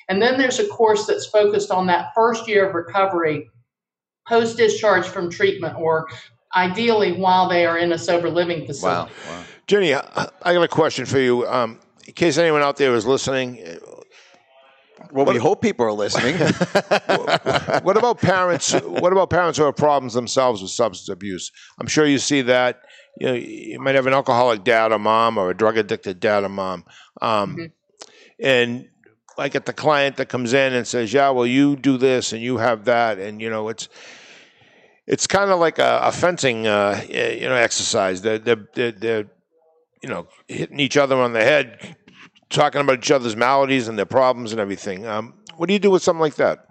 And 0.09 0.21
then 0.21 0.37
there's 0.37 0.59
a 0.59 0.67
course 0.67 1.05
that's 1.05 1.27
focused 1.27 1.71
on 1.71 1.87
that 1.87 2.11
first 2.15 2.47
year 2.47 2.67
of 2.67 2.75
recovery 2.75 3.49
post 4.27 4.57
discharge 4.57 5.05
from 5.05 5.29
treatment 5.29 5.75
or 5.77 6.07
ideally 6.55 7.13
while 7.13 7.47
they 7.47 7.65
are 7.65 7.77
in 7.77 7.91
a 7.91 7.97
sober 7.97 8.29
living 8.29 8.65
facility. 8.65 9.11
Wow. 9.27 9.35
wow. 9.35 9.43
Jenny, 9.67 9.93
I 9.93 10.29
I 10.41 10.53
got 10.53 10.63
a 10.63 10.67
question 10.67 11.05
for 11.05 11.19
you. 11.19 11.45
Um, 11.47 11.79
in 12.07 12.13
case 12.13 12.37
anyone 12.37 12.61
out 12.61 12.77
there 12.77 12.93
is 12.93 13.05
listening, 13.05 13.57
Well, 15.11 15.25
we 15.25 15.37
hope 15.37 15.61
people 15.61 15.85
are 15.85 15.91
listening. 15.93 16.35
what 17.83 17.97
about 17.97 18.19
parents? 18.19 18.73
What 18.73 19.11
about 19.11 19.29
parents 19.29 19.57
who 19.57 19.65
have 19.65 19.75
problems 19.75 20.13
themselves 20.13 20.61
with 20.61 20.71
substance 20.71 21.09
abuse? 21.09 21.51
I'm 21.79 21.87
sure 21.87 22.05
you 22.05 22.19
see 22.19 22.41
that. 22.43 22.81
You, 23.19 23.27
know, 23.27 23.33
you 23.33 23.79
might 23.79 23.95
have 23.95 24.07
an 24.07 24.13
alcoholic 24.13 24.63
dad 24.63 24.91
or 24.91 24.99
mom, 24.99 25.37
or 25.37 25.49
a 25.49 25.53
drug 25.55 25.77
addicted 25.77 26.19
dad 26.19 26.43
or 26.43 26.49
mom, 26.49 26.83
um, 27.21 27.55
Mhm. 27.55 27.71
and 28.39 28.89
I 29.37 29.49
get 29.49 29.65
the 29.65 29.73
client 29.73 30.17
that 30.17 30.27
comes 30.27 30.53
in 30.53 30.73
and 30.73 30.85
says, 30.87 31.13
"Yeah, 31.13 31.29
well, 31.29 31.45
you 31.45 31.75
do 31.75 31.97
this 31.97 32.33
and 32.33 32.41
you 32.41 32.57
have 32.57 32.85
that," 32.85 33.17
and 33.19 33.41
you 33.41 33.49
know, 33.49 33.69
it's 33.69 33.87
it's 35.07 35.27
kind 35.27 35.51
of 35.51 35.59
like 35.59 35.79
a, 35.79 35.99
a 36.03 36.11
fencing, 36.11 36.67
uh, 36.67 37.01
you 37.07 37.47
know, 37.47 37.55
exercise. 37.55 38.21
They're, 38.21 38.39
they're, 38.39 38.67
they're, 38.73 38.91
they're, 38.91 39.25
you 40.01 40.09
know, 40.09 40.27
hitting 40.47 40.79
each 40.79 40.97
other 40.97 41.15
on 41.15 41.33
the 41.33 41.43
head, 41.43 41.95
talking 42.55 42.81
about 42.81 42.99
each 42.99 43.11
other's 43.11 43.35
maladies 43.35 43.87
and 43.87 43.97
their 43.97 44.05
problems 44.05 44.51
and 44.51 44.59
everything. 44.59 45.05
Um, 45.05 45.33
what 45.57 45.67
do 45.67 45.73
you 45.73 45.79
do 45.79 45.91
with 45.91 46.01
something 46.01 46.21
like 46.21 46.35
that? 46.35 46.67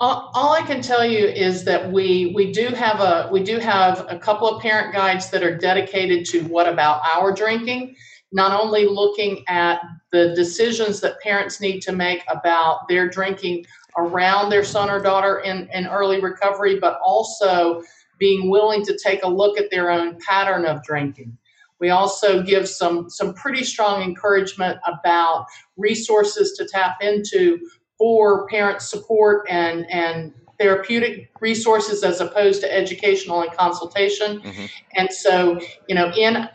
All, 0.00 0.30
all 0.34 0.52
I 0.52 0.62
can 0.62 0.80
tell 0.80 1.04
you 1.04 1.26
is 1.26 1.64
that 1.64 1.90
we 1.90 2.32
we 2.34 2.52
do 2.52 2.68
have 2.68 3.00
a 3.00 3.28
we 3.32 3.42
do 3.42 3.58
have 3.58 4.06
a 4.08 4.18
couple 4.18 4.48
of 4.48 4.62
parent 4.62 4.94
guides 4.94 5.30
that 5.30 5.42
are 5.42 5.56
dedicated 5.56 6.24
to 6.26 6.42
what 6.44 6.68
about 6.68 7.02
our 7.04 7.32
drinking, 7.32 7.96
not 8.32 8.58
only 8.58 8.86
looking 8.86 9.44
at 9.48 9.80
the 10.12 10.32
decisions 10.34 11.00
that 11.00 11.20
parents 11.20 11.60
need 11.60 11.80
to 11.80 11.92
make 11.92 12.22
about 12.28 12.88
their 12.88 13.08
drinking 13.08 13.66
around 13.98 14.50
their 14.50 14.64
son 14.64 14.88
or 14.88 15.00
daughter 15.00 15.40
in, 15.40 15.68
in 15.74 15.86
early 15.86 16.20
recovery, 16.20 16.78
but 16.78 16.98
also 17.04 17.82
being 18.18 18.48
willing 18.48 18.84
to 18.84 18.96
take 18.96 19.22
a 19.24 19.28
look 19.28 19.58
at 19.58 19.70
their 19.70 19.90
own 19.90 20.18
pattern 20.20 20.64
of 20.64 20.82
drinking. 20.84 21.36
We 21.80 21.90
also 21.90 22.42
give 22.42 22.68
some 22.68 23.08
some 23.10 23.34
pretty 23.34 23.64
strong 23.64 24.02
encouragement 24.02 24.78
about 24.86 25.46
resources 25.76 26.52
to 26.52 26.66
tap 26.66 26.98
into 27.00 27.58
for 27.98 28.46
parent 28.48 28.82
support 28.82 29.46
and 29.48 29.90
and 29.90 30.32
therapeutic 30.58 31.30
resources 31.40 32.04
as 32.04 32.20
opposed 32.20 32.60
to 32.60 32.72
educational 32.72 33.40
and 33.40 33.50
consultation. 33.52 34.40
Mhm. 34.42 34.70
And 34.94 35.10
so, 35.10 35.58
you 35.88 35.94
know, 35.94 36.12
in 36.14 36.48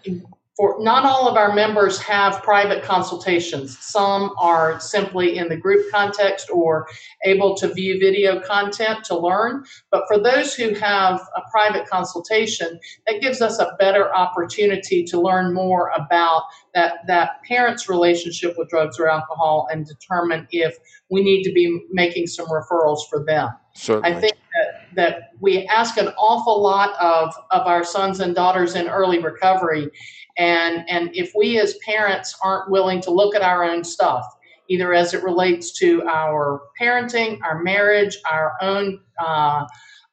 for 0.56 0.78
not 0.80 1.06
all 1.06 1.28
of 1.28 1.36
our 1.36 1.54
members 1.54 2.00
have 2.00 2.42
private 2.42 2.82
consultations. 2.82 3.78
Some 3.80 4.32
are 4.38 4.80
simply 4.80 5.38
in 5.38 5.50
the 5.50 5.58
group 5.58 5.92
context 5.92 6.50
or 6.50 6.88
able 7.26 7.56
to 7.58 7.74
view 7.74 8.00
video 8.00 8.40
content 8.40 9.04
to 9.06 9.18
learn. 9.18 9.66
But 9.92 10.04
for 10.08 10.18
those 10.18 10.54
who 10.54 10.74
have 10.76 11.20
a 11.36 11.42
private 11.52 11.88
consultation, 11.88 12.80
that 13.08 13.22
gives 13.22 13.42
us 13.42 13.60
a 13.60 13.76
better 13.80 14.16
opportunity 14.16 15.04
to 15.06 15.20
learn 15.20 15.54
more 15.54 15.92
about 15.96 16.44
that, 16.74 17.00
that 17.08 17.42
parent's 17.48 17.90
relationship 17.90 18.56
with 18.58 18.70
drugs 18.70 18.98
or 18.98 19.10
alcohol 19.10 19.68
and 19.72 19.86
determine 19.86 20.48
if 20.52 20.78
we 21.10 21.22
need 21.22 21.44
to 21.44 21.52
be 21.52 21.86
making 21.92 22.28
some 22.28 22.48
referrals 22.48 23.00
for 23.10 23.26
them. 23.26 23.50
Certainly. 23.76 24.10
I 24.10 24.20
think 24.20 24.38
that, 24.56 24.96
that 24.96 25.32
we 25.40 25.66
ask 25.68 25.98
an 25.98 26.08
awful 26.18 26.62
lot 26.62 27.00
of, 27.00 27.34
of 27.52 27.68
our 27.68 27.84
sons 27.84 28.22
and 28.22 28.34
daughters 28.34 28.76
in 28.76 28.88
early 28.88 29.20
recovery. 29.20 29.90
And, 30.38 30.90
and 30.90 31.10
if 31.14 31.34
we 31.36 31.60
as 31.60 31.76
parents 31.86 32.38
aren't 32.42 32.72
willing 32.72 33.02
to 33.02 33.12
look 33.12 33.36
at 33.36 33.42
our 33.42 33.64
own 33.64 33.84
stuff, 33.84 34.26
either 34.70 34.94
as 34.94 35.14
it 35.14 35.24
relates 35.24 35.72
to 35.80 36.04
our 36.08 36.62
parenting, 36.80 37.40
our 37.44 37.62
marriage, 37.62 38.18
our 38.32 38.54
own 38.62 39.02
uh, 39.20 39.66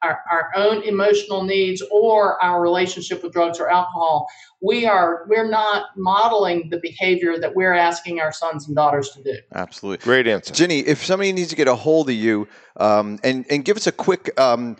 our, 0.03 0.21
our 0.31 0.51
own 0.55 0.83
emotional 0.83 1.43
needs 1.43 1.81
or 1.91 2.41
our 2.43 2.61
relationship 2.61 3.23
with 3.23 3.33
drugs 3.33 3.59
or 3.59 3.69
alcohol, 3.69 4.27
we 4.61 4.85
are 4.85 5.25
we're 5.27 5.49
not 5.49 5.87
modeling 5.97 6.69
the 6.69 6.79
behavior 6.79 7.37
that 7.37 7.55
we're 7.55 7.73
asking 7.73 8.19
our 8.19 8.31
sons 8.31 8.67
and 8.67 8.75
daughters 8.75 9.09
to 9.11 9.23
do. 9.23 9.37
Absolutely. 9.53 10.03
Great 10.03 10.27
answer. 10.27 10.53
Ginny, 10.53 10.79
if 10.79 11.03
somebody 11.03 11.31
needs 11.31 11.49
to 11.49 11.55
get 11.55 11.67
a 11.67 11.75
hold 11.75 12.09
of 12.09 12.15
you 12.15 12.47
um, 12.77 13.19
and, 13.23 13.45
and 13.49 13.65
give 13.65 13.77
us 13.77 13.87
a 13.87 13.91
quick 13.91 14.37
um, 14.39 14.77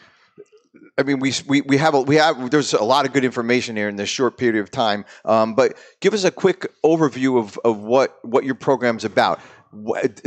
I 0.98 1.02
mean, 1.02 1.20
we, 1.20 1.34
we, 1.48 1.62
we 1.62 1.78
have, 1.78 1.96
a, 1.96 2.02
we 2.02 2.18
have, 2.18 2.52
there's 2.52 2.74
a 2.74 2.84
lot 2.84 3.06
of 3.06 3.14
good 3.14 3.26
information 3.26 3.76
here 3.76 3.90
in 3.90 3.96
this 3.96 4.10
short 4.10 4.38
period 4.38 4.62
of 4.62 4.70
time. 4.70 5.06
Um, 5.26 5.56
but 5.56 5.76
give 6.02 6.14
us 6.14 6.24
a 6.24 6.30
quick 6.30 6.68
overview 6.84 7.40
of, 7.40 7.60
of 7.66 7.80
what, 7.80 8.24
what 8.24 8.44
your 8.44 8.54
program's 8.54 9.04
about. 9.04 9.40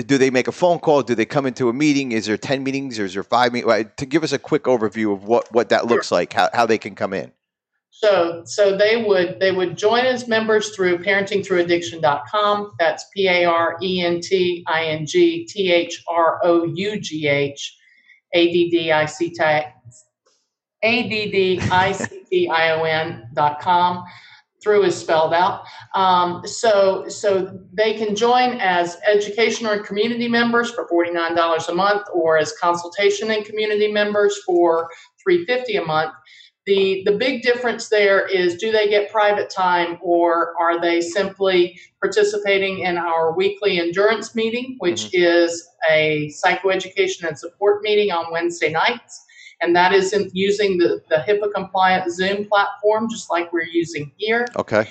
Do 0.06 0.18
they 0.18 0.30
make 0.30 0.48
a 0.48 0.52
phone 0.52 0.78
call? 0.78 1.02
Do 1.02 1.14
they 1.14 1.24
come 1.24 1.46
into 1.46 1.68
a 1.68 1.72
meeting? 1.72 2.12
Is 2.12 2.26
there 2.26 2.36
10 2.36 2.64
meetings 2.64 2.98
or 2.98 3.04
is 3.04 3.14
there 3.14 3.22
five 3.22 3.52
meetings? 3.52 3.86
To 3.96 4.06
give 4.06 4.24
us 4.24 4.32
a 4.32 4.38
quick 4.38 4.64
overview 4.64 5.12
of 5.12 5.24
what, 5.24 5.50
what 5.52 5.68
that 5.68 5.86
looks 5.86 6.10
like, 6.10 6.32
how, 6.32 6.50
how 6.52 6.66
they 6.66 6.78
can 6.78 6.94
come 6.94 7.12
in. 7.12 7.32
So, 7.98 8.42
so 8.44 8.76
they 8.76 9.02
would 9.02 9.40
they 9.40 9.52
would 9.52 9.78
join 9.78 10.04
as 10.04 10.28
members 10.28 10.76
through 10.76 10.98
parentingthrough-addiction.com. 10.98 12.72
That's 12.78 13.06
P 13.14 13.26
A 13.26 13.46
R 13.46 13.78
E 13.82 14.04
N 14.04 14.20
T 14.20 14.62
I 14.66 14.84
N 14.84 15.06
G 15.06 15.46
T 15.46 15.72
H 15.72 16.02
R 16.06 16.38
O 16.44 16.64
U 16.64 17.00
G 17.00 17.26
H 17.26 17.74
A 18.34 18.52
D 18.52 18.68
D 18.68 18.92
I 18.92 19.06
C 19.06 19.30
T 19.30 19.42
A 19.42 21.08
D 21.08 21.30
D 21.30 21.58
I 21.70 21.92
C 21.92 22.22
T 22.30 22.48
I 22.50 22.72
O 22.72 22.82
N 22.82 23.30
dot 23.32 23.60
com. 23.60 24.04
Through 24.62 24.84
is 24.84 24.96
spelled 24.96 25.34
out. 25.34 25.64
Um, 25.94 26.46
so 26.46 27.08
so 27.08 27.58
they 27.72 27.94
can 27.94 28.16
join 28.16 28.58
as 28.60 28.96
educational 29.06 29.72
and 29.72 29.84
community 29.84 30.28
members 30.28 30.70
for 30.70 30.88
forty 30.88 31.10
nine 31.10 31.34
dollars 31.34 31.68
a 31.68 31.74
month, 31.74 32.06
or 32.12 32.38
as 32.38 32.52
consultation 32.60 33.30
and 33.30 33.44
community 33.44 33.92
members 33.92 34.38
for 34.44 34.88
three 35.22 35.44
fifty 35.44 35.76
a 35.76 35.84
month 35.84 36.12
the 36.66 37.02
the 37.06 37.12
big 37.12 37.42
difference 37.42 37.88
there 37.88 38.26
is 38.26 38.56
do 38.56 38.72
they 38.72 38.88
get 38.88 39.10
private 39.10 39.48
time 39.48 39.98
or 40.02 40.54
are 40.60 40.80
they 40.80 41.00
simply 41.00 41.78
participating 42.00 42.80
in 42.80 42.98
our 42.98 43.34
weekly 43.34 43.78
endurance 43.78 44.34
meeting 44.34 44.76
which 44.80 45.04
mm-hmm. 45.04 45.22
is 45.22 45.68
a 45.88 46.30
psychoeducation 46.44 47.26
and 47.26 47.38
support 47.38 47.82
meeting 47.82 48.10
on 48.10 48.32
wednesday 48.32 48.70
nights 48.70 49.24
and 49.60 49.74
that 49.74 49.92
is 49.92 50.12
in 50.12 50.30
using 50.32 50.78
the, 50.78 51.02
the 51.08 51.16
hipaa 51.16 51.52
compliant 51.54 52.10
zoom 52.12 52.46
platform 52.46 53.08
just 53.10 53.30
like 53.30 53.52
we're 53.52 53.62
using 53.62 54.12
here. 54.16 54.46
Okay. 54.56 54.88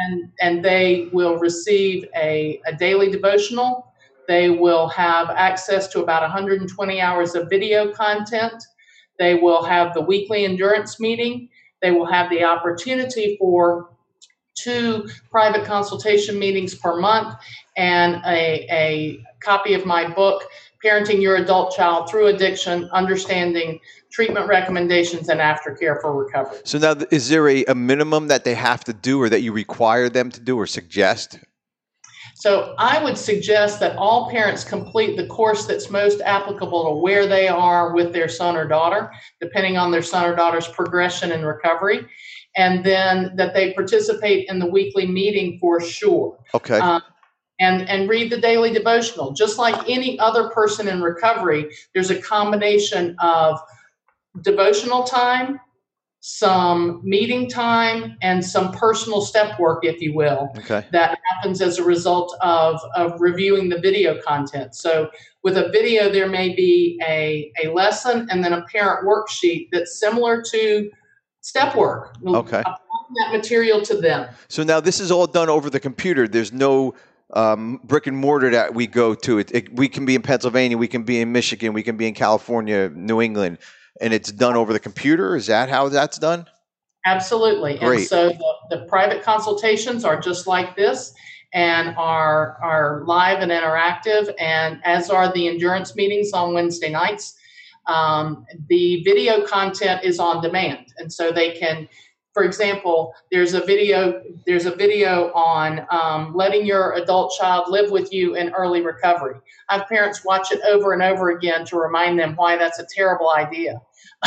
And 0.00 0.30
and 0.40 0.64
they 0.64 1.08
will 1.12 1.38
receive 1.38 2.06
a, 2.16 2.60
a 2.66 2.74
daily 2.74 3.10
devotional. 3.10 3.92
They 4.26 4.50
will 4.50 4.88
have 4.88 5.30
access 5.30 5.88
to 5.88 6.02
about 6.02 6.22
120 6.22 7.00
hours 7.00 7.34
of 7.34 7.48
video 7.48 7.92
content. 7.92 8.62
They 9.18 9.34
will 9.34 9.64
have 9.64 9.94
the 9.94 10.02
weekly 10.02 10.44
endurance 10.44 11.00
meeting. 11.00 11.48
They 11.80 11.92
will 11.92 12.06
have 12.06 12.28
the 12.30 12.44
opportunity 12.44 13.36
for 13.38 13.90
two 14.54 15.08
private 15.30 15.64
consultation 15.64 16.38
meetings 16.38 16.74
per 16.74 17.00
month 17.00 17.34
and 17.76 18.16
a, 18.26 18.66
a 18.70 19.24
copy 19.40 19.74
of 19.74 19.86
my 19.86 20.08
book, 20.12 20.42
Parenting 20.84 21.20
Your 21.20 21.36
Adult 21.36 21.74
Child 21.74 22.08
Through 22.08 22.28
Addiction 22.28 22.88
Understanding 22.92 23.80
Treatment 24.12 24.46
Recommendations 24.46 25.28
and 25.28 25.40
Aftercare 25.40 26.00
for 26.00 26.14
Recovery. 26.14 26.58
So, 26.64 26.78
now 26.78 26.94
is 27.10 27.28
there 27.28 27.48
a, 27.48 27.64
a 27.64 27.74
minimum 27.74 28.28
that 28.28 28.44
they 28.44 28.54
have 28.54 28.84
to 28.84 28.92
do 28.92 29.20
or 29.20 29.28
that 29.28 29.42
you 29.42 29.52
require 29.52 30.08
them 30.08 30.30
to 30.30 30.40
do 30.40 30.56
or 30.56 30.66
suggest? 30.66 31.38
So 32.38 32.76
I 32.78 33.02
would 33.02 33.18
suggest 33.18 33.80
that 33.80 33.96
all 33.96 34.30
parents 34.30 34.62
complete 34.62 35.16
the 35.16 35.26
course 35.26 35.66
that's 35.66 35.90
most 35.90 36.20
applicable 36.20 36.84
to 36.84 37.00
where 37.00 37.26
they 37.26 37.48
are 37.48 37.92
with 37.92 38.12
their 38.12 38.28
son 38.28 38.56
or 38.56 38.64
daughter, 38.64 39.10
depending 39.40 39.76
on 39.76 39.90
their 39.90 40.02
son 40.02 40.24
or 40.24 40.36
daughter's 40.36 40.68
progression 40.68 41.32
and 41.32 41.44
recovery, 41.44 42.06
and 42.56 42.84
then 42.84 43.32
that 43.34 43.54
they 43.54 43.72
participate 43.72 44.48
in 44.48 44.60
the 44.60 44.66
weekly 44.66 45.04
meeting 45.04 45.58
for 45.60 45.80
sure. 45.80 46.38
Okay. 46.54 46.78
Um, 46.78 47.02
and, 47.60 47.88
and 47.88 48.08
read 48.08 48.30
the 48.30 48.40
daily 48.40 48.72
devotional. 48.72 49.32
Just 49.32 49.58
like 49.58 49.88
any 49.88 50.18
other 50.18 50.48
person 50.50 50.88
in 50.88 51.02
recovery, 51.02 51.74
there's 51.94 52.10
a 52.10 52.20
combination 52.20 53.16
of 53.18 53.60
devotional 54.42 55.04
time, 55.04 55.60
some 56.20 57.00
meeting 57.04 57.48
time 57.48 58.16
and 58.22 58.44
some 58.44 58.72
personal 58.72 59.20
step 59.20 59.58
work, 59.58 59.84
if 59.84 60.00
you 60.00 60.12
will, 60.14 60.50
okay. 60.58 60.84
that 60.92 61.18
happens 61.30 61.60
as 61.60 61.78
a 61.78 61.84
result 61.84 62.36
of, 62.40 62.80
of 62.96 63.20
reviewing 63.20 63.68
the 63.68 63.78
video 63.78 64.20
content. 64.22 64.74
So, 64.74 65.10
with 65.44 65.56
a 65.56 65.68
video, 65.70 66.10
there 66.10 66.28
may 66.28 66.54
be 66.54 67.00
a, 67.06 67.52
a 67.62 67.72
lesson 67.72 68.26
and 68.30 68.42
then 68.42 68.52
a 68.52 68.62
parent 68.62 69.06
worksheet 69.06 69.68
that's 69.70 69.98
similar 69.98 70.42
to 70.50 70.90
step 71.40 71.76
work. 71.76 72.16
okay. 72.26 72.62
That 73.16 73.32
material 73.32 73.80
to 73.82 73.96
them. 73.96 74.28
So, 74.48 74.62
now 74.64 74.80
this 74.80 75.00
is 75.00 75.10
all 75.10 75.26
done 75.26 75.48
over 75.48 75.70
the 75.70 75.80
computer. 75.80 76.28
There's 76.28 76.52
no 76.52 76.94
um, 77.34 77.80
brick 77.84 78.06
and 78.06 78.16
mortar 78.16 78.50
that 78.50 78.74
we 78.74 78.86
go 78.86 79.14
to. 79.14 79.38
It, 79.38 79.50
it, 79.54 79.72
we 79.74 79.88
can 79.88 80.04
be 80.04 80.14
in 80.14 80.22
Pennsylvania, 80.22 80.78
we 80.78 80.88
can 80.88 81.02
be 81.02 81.20
in 81.20 81.32
Michigan, 81.32 81.72
we 81.72 81.82
can 81.82 81.96
be 81.96 82.06
in 82.06 82.14
California, 82.14 82.90
New 82.94 83.20
England 83.20 83.58
and 84.00 84.12
it's 84.12 84.32
done 84.32 84.56
over 84.56 84.72
the 84.72 84.80
computer. 84.80 85.36
Is 85.36 85.46
that 85.46 85.68
how 85.68 85.88
that's 85.88 86.18
done? 86.18 86.46
Absolutely. 87.04 87.78
Great. 87.78 88.00
And 88.00 88.06
so 88.06 88.28
the, 88.28 88.54
the 88.70 88.84
private 88.86 89.22
consultations 89.22 90.04
are 90.04 90.20
just 90.20 90.46
like 90.46 90.76
this 90.76 91.14
and 91.54 91.96
are 91.96 92.58
are 92.62 93.02
live 93.06 93.40
and 93.40 93.50
interactive, 93.50 94.32
and 94.38 94.80
as 94.84 95.08
are 95.08 95.32
the 95.32 95.48
endurance 95.48 95.96
meetings 95.96 96.32
on 96.32 96.52
Wednesday 96.52 96.90
nights. 96.90 97.34
Um, 97.86 98.44
the 98.68 99.02
video 99.04 99.46
content 99.46 100.04
is 100.04 100.18
on 100.18 100.42
demand, 100.42 100.92
and 100.98 101.12
so 101.12 101.32
they 101.32 101.52
can. 101.52 101.88
For 102.38 102.44
example, 102.44 103.16
there's 103.32 103.54
a 103.54 103.64
video. 103.64 104.22
There's 104.46 104.64
a 104.64 104.70
video 104.70 105.32
on 105.32 105.84
um, 105.90 106.36
letting 106.36 106.64
your 106.64 106.92
adult 106.92 107.32
child 107.36 107.64
live 107.68 107.90
with 107.90 108.12
you 108.12 108.36
in 108.36 108.50
early 108.50 108.80
recovery. 108.80 109.40
I 109.68 109.78
have 109.78 109.88
parents 109.88 110.24
watch 110.24 110.52
it 110.52 110.60
over 110.70 110.92
and 110.92 111.02
over 111.02 111.30
again 111.30 111.64
to 111.64 111.76
remind 111.76 112.16
them 112.16 112.36
why 112.36 112.56
that's 112.56 112.78
a 112.78 112.86
terrible 112.94 113.32
idea. 113.36 113.80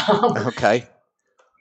Um, 0.10 0.38
okay. 0.46 0.86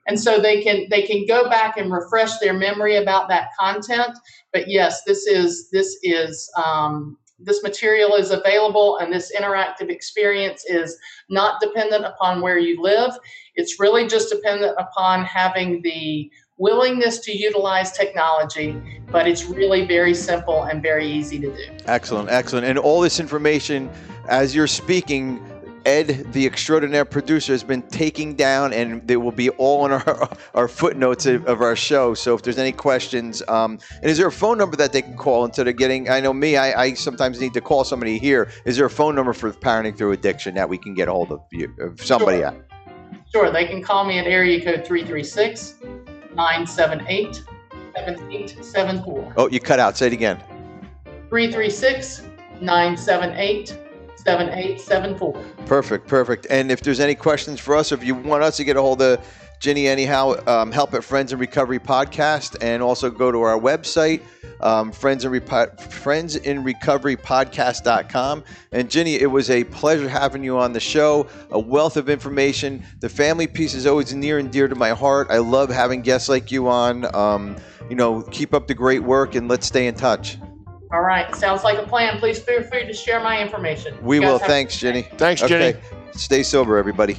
And 0.09 0.19
so 0.19 0.41
they 0.41 0.61
can 0.61 0.89
they 0.91 1.03
can 1.03 1.25
go 1.25 1.49
back 1.49 1.77
and 1.77 1.93
refresh 1.93 2.39
their 2.39 2.55
memory 2.55 2.97
about 2.97 3.29
that 3.29 3.51
content. 3.61 4.19
But 4.53 4.69
yes, 4.69 5.05
this 5.05 5.29
is 5.29 5.71
this 5.71 5.99
is 6.03 6.51
um, 6.57 7.17
this 7.39 7.63
material 7.63 8.15
is 8.15 8.31
available, 8.31 8.99
and 8.99 9.13
this 9.13 9.33
interactive 9.39 9.89
experience 9.89 10.65
is 10.67 10.99
not 11.29 11.61
dependent 11.61 12.05
upon 12.05 12.41
where 12.41 12.59
you 12.59 12.83
live. 12.83 13.13
It's 13.55 13.81
really 13.81 14.07
just 14.07 14.31
dependent 14.31 14.75
upon 14.79 15.25
having 15.25 15.83
the 15.83 16.31
willingness 16.61 17.19
to 17.19 17.37
utilize 17.37 17.91
technology, 17.91 18.81
but 19.11 19.27
it's 19.27 19.47
really 19.47 19.87
very 19.87 20.15
simple 20.15 20.65
and 20.65 20.83
very 20.83 21.07
easy 21.07 21.41
to 21.41 21.49
do. 21.49 21.67
Excellent, 21.87 22.29
excellent. 22.31 22.67
And 22.67 22.79
all 22.79 23.01
this 23.01 23.19
information, 23.19 23.91
as 24.29 24.55
you're 24.55 24.67
speaking, 24.67 25.45
Ed, 25.87 26.31
the 26.35 26.45
extraordinaire 26.45 27.07
producer, 27.07 27.53
has 27.53 27.65
been 27.65 27.81
taking 27.81 28.35
down, 28.35 28.75
and 28.75 29.07
they 29.09 29.17
will 29.17 29.33
be 29.33 29.49
all 29.51 29.87
in 29.87 29.93
our, 29.93 30.29
our 30.55 30.69
footnotes 30.69 31.25
of, 31.25 31.47
of 31.47 31.63
our 31.63 31.75
show. 31.75 32.13
So 32.13 32.35
if 32.35 32.43
there's 32.43 32.59
any 32.59 32.73
questions, 32.73 33.43
um, 33.49 33.79
and 34.03 34.11
is 34.11 34.19
there 34.19 34.27
a 34.27 34.33
phone 34.33 34.59
number 34.59 34.77
that 34.77 34.93
they 34.93 35.01
can 35.01 35.17
call 35.17 35.47
instead 35.47 35.67
of 35.67 35.79
getting? 35.79 36.11
I 36.11 36.21
know 36.21 36.35
me, 36.35 36.59
I, 36.59 36.83
I, 36.83 36.95
sometimes 36.95 37.41
need 37.41 37.55
to 37.55 37.63
call 37.63 37.85
somebody 37.85 38.19
here. 38.19 38.51
Is 38.67 38.77
there 38.77 38.85
a 38.85 38.91
phone 38.91 39.15
number 39.15 39.33
for 39.33 39.51
parenting 39.51 39.97
through 39.97 40.13
addiction 40.13 40.55
that 40.57 40.69
we 40.69 40.77
can 40.77 40.93
get 40.93 41.09
a 41.09 41.13
hold 41.13 41.33
of 41.33 41.41
you, 41.51 41.75
of 41.81 42.03
somebody 42.03 42.39
sure. 42.39 42.49
at? 42.49 42.57
Sure, 43.33 43.51
they 43.51 43.65
can 43.65 43.83
call 43.83 44.05
me 44.05 44.19
at 44.19 44.27
area 44.27 44.63
code 44.63 44.85
336 44.85 45.77
978 46.35 47.45
7874. 47.95 49.35
Oh, 49.37 49.49
you 49.49 49.61
cut 49.61 49.81
out. 49.81 49.97
Say 49.97 50.09
it 50.09 50.13
again. 50.13 50.43
336 51.29 52.23
978 52.61 53.69
7874. 54.17 55.33
Perfect, 55.67 56.07
perfect. 56.07 56.47
And 56.51 56.71
if 56.71 56.83
there's 56.83 57.01
any 57.01 57.15
questions 57.15 57.59
for 57.61 57.75
us, 57.75 57.93
or 57.93 57.95
if 57.97 58.05
you 58.05 58.15
want 58.15 58.43
us 58.43 58.57
to 58.59 58.65
get 58.65 58.77
a 58.77 58.83
hold 58.83 59.01
of 59.03 59.25
Ginny 59.61 59.87
anyhow, 59.89 60.35
um, 60.47 60.73
help 60.73 60.95
at 60.95 61.05
Friends 61.05 61.33
and 61.33 61.41
Recovery 61.41 61.79
podcast, 61.79 62.57
and 62.63 62.83
also 62.83 63.11
go 63.11 63.31
to 63.31 63.43
our 63.43 63.59
website, 63.59 64.23
um, 64.63 64.91
Friends 64.91 65.27
in 65.27 65.33
Repo- 65.33 65.79
Friends 65.93 66.37
in 66.37 66.65
Recovery 66.65 67.15
podcast.com. 67.15 68.43
And 68.73 68.91
Ginny, 68.91 69.17
it 69.17 69.31
was 69.31 69.51
a 69.51 69.65
pleasure 69.65 70.09
having 70.09 70.43
you 70.43 70.59
on 70.59 70.73
the 70.73 70.81
show. 70.81 71.27
A 71.51 71.61
wealth 71.61 71.99
of 71.99 72.09
information. 72.09 72.83
The 73.01 73.11
family 73.11 73.47
piece 73.47 73.75
is 73.75 73.87
always 73.87 74.15
near 74.15 74.39
and 74.39 74.51
dear 74.51 74.67
to 74.67 74.75
my 74.75 74.91
heart. 74.91 75.27
I 75.31 75.39
love 75.39 75.69
having 75.69 76.01
guests 76.01 76.31
like 76.31 76.51
you 76.51 76.67
on. 76.67 77.15
Um, 77.15 77.57
you 77.91 77.97
know, 77.97 78.23
keep 78.23 78.55
up 78.55 78.67
the 78.67 78.75
great 78.75 79.03
work, 79.03 79.35
and 79.35 79.47
let's 79.47 79.67
stay 79.67 79.87
in 79.89 79.95
touch. 79.95 80.39
All 80.91 81.03
right. 81.03 81.35
Sounds 81.37 81.65
like 81.65 81.79
a 81.79 81.87
plan. 81.87 82.19
Please 82.19 82.39
feel 82.39 82.63
free 82.63 82.87
to 82.87 82.95
share 82.95 83.23
my 83.23 83.41
information. 83.43 83.97
We 84.03 84.21
will. 84.21 84.39
Thanks, 84.39 84.79
Jenny. 84.79 85.03
Thanks, 85.19 85.43
Jenny. 85.43 85.77
Okay. 85.77 85.81
Stay 86.13 86.43
sober, 86.43 86.79
everybody. 86.79 87.19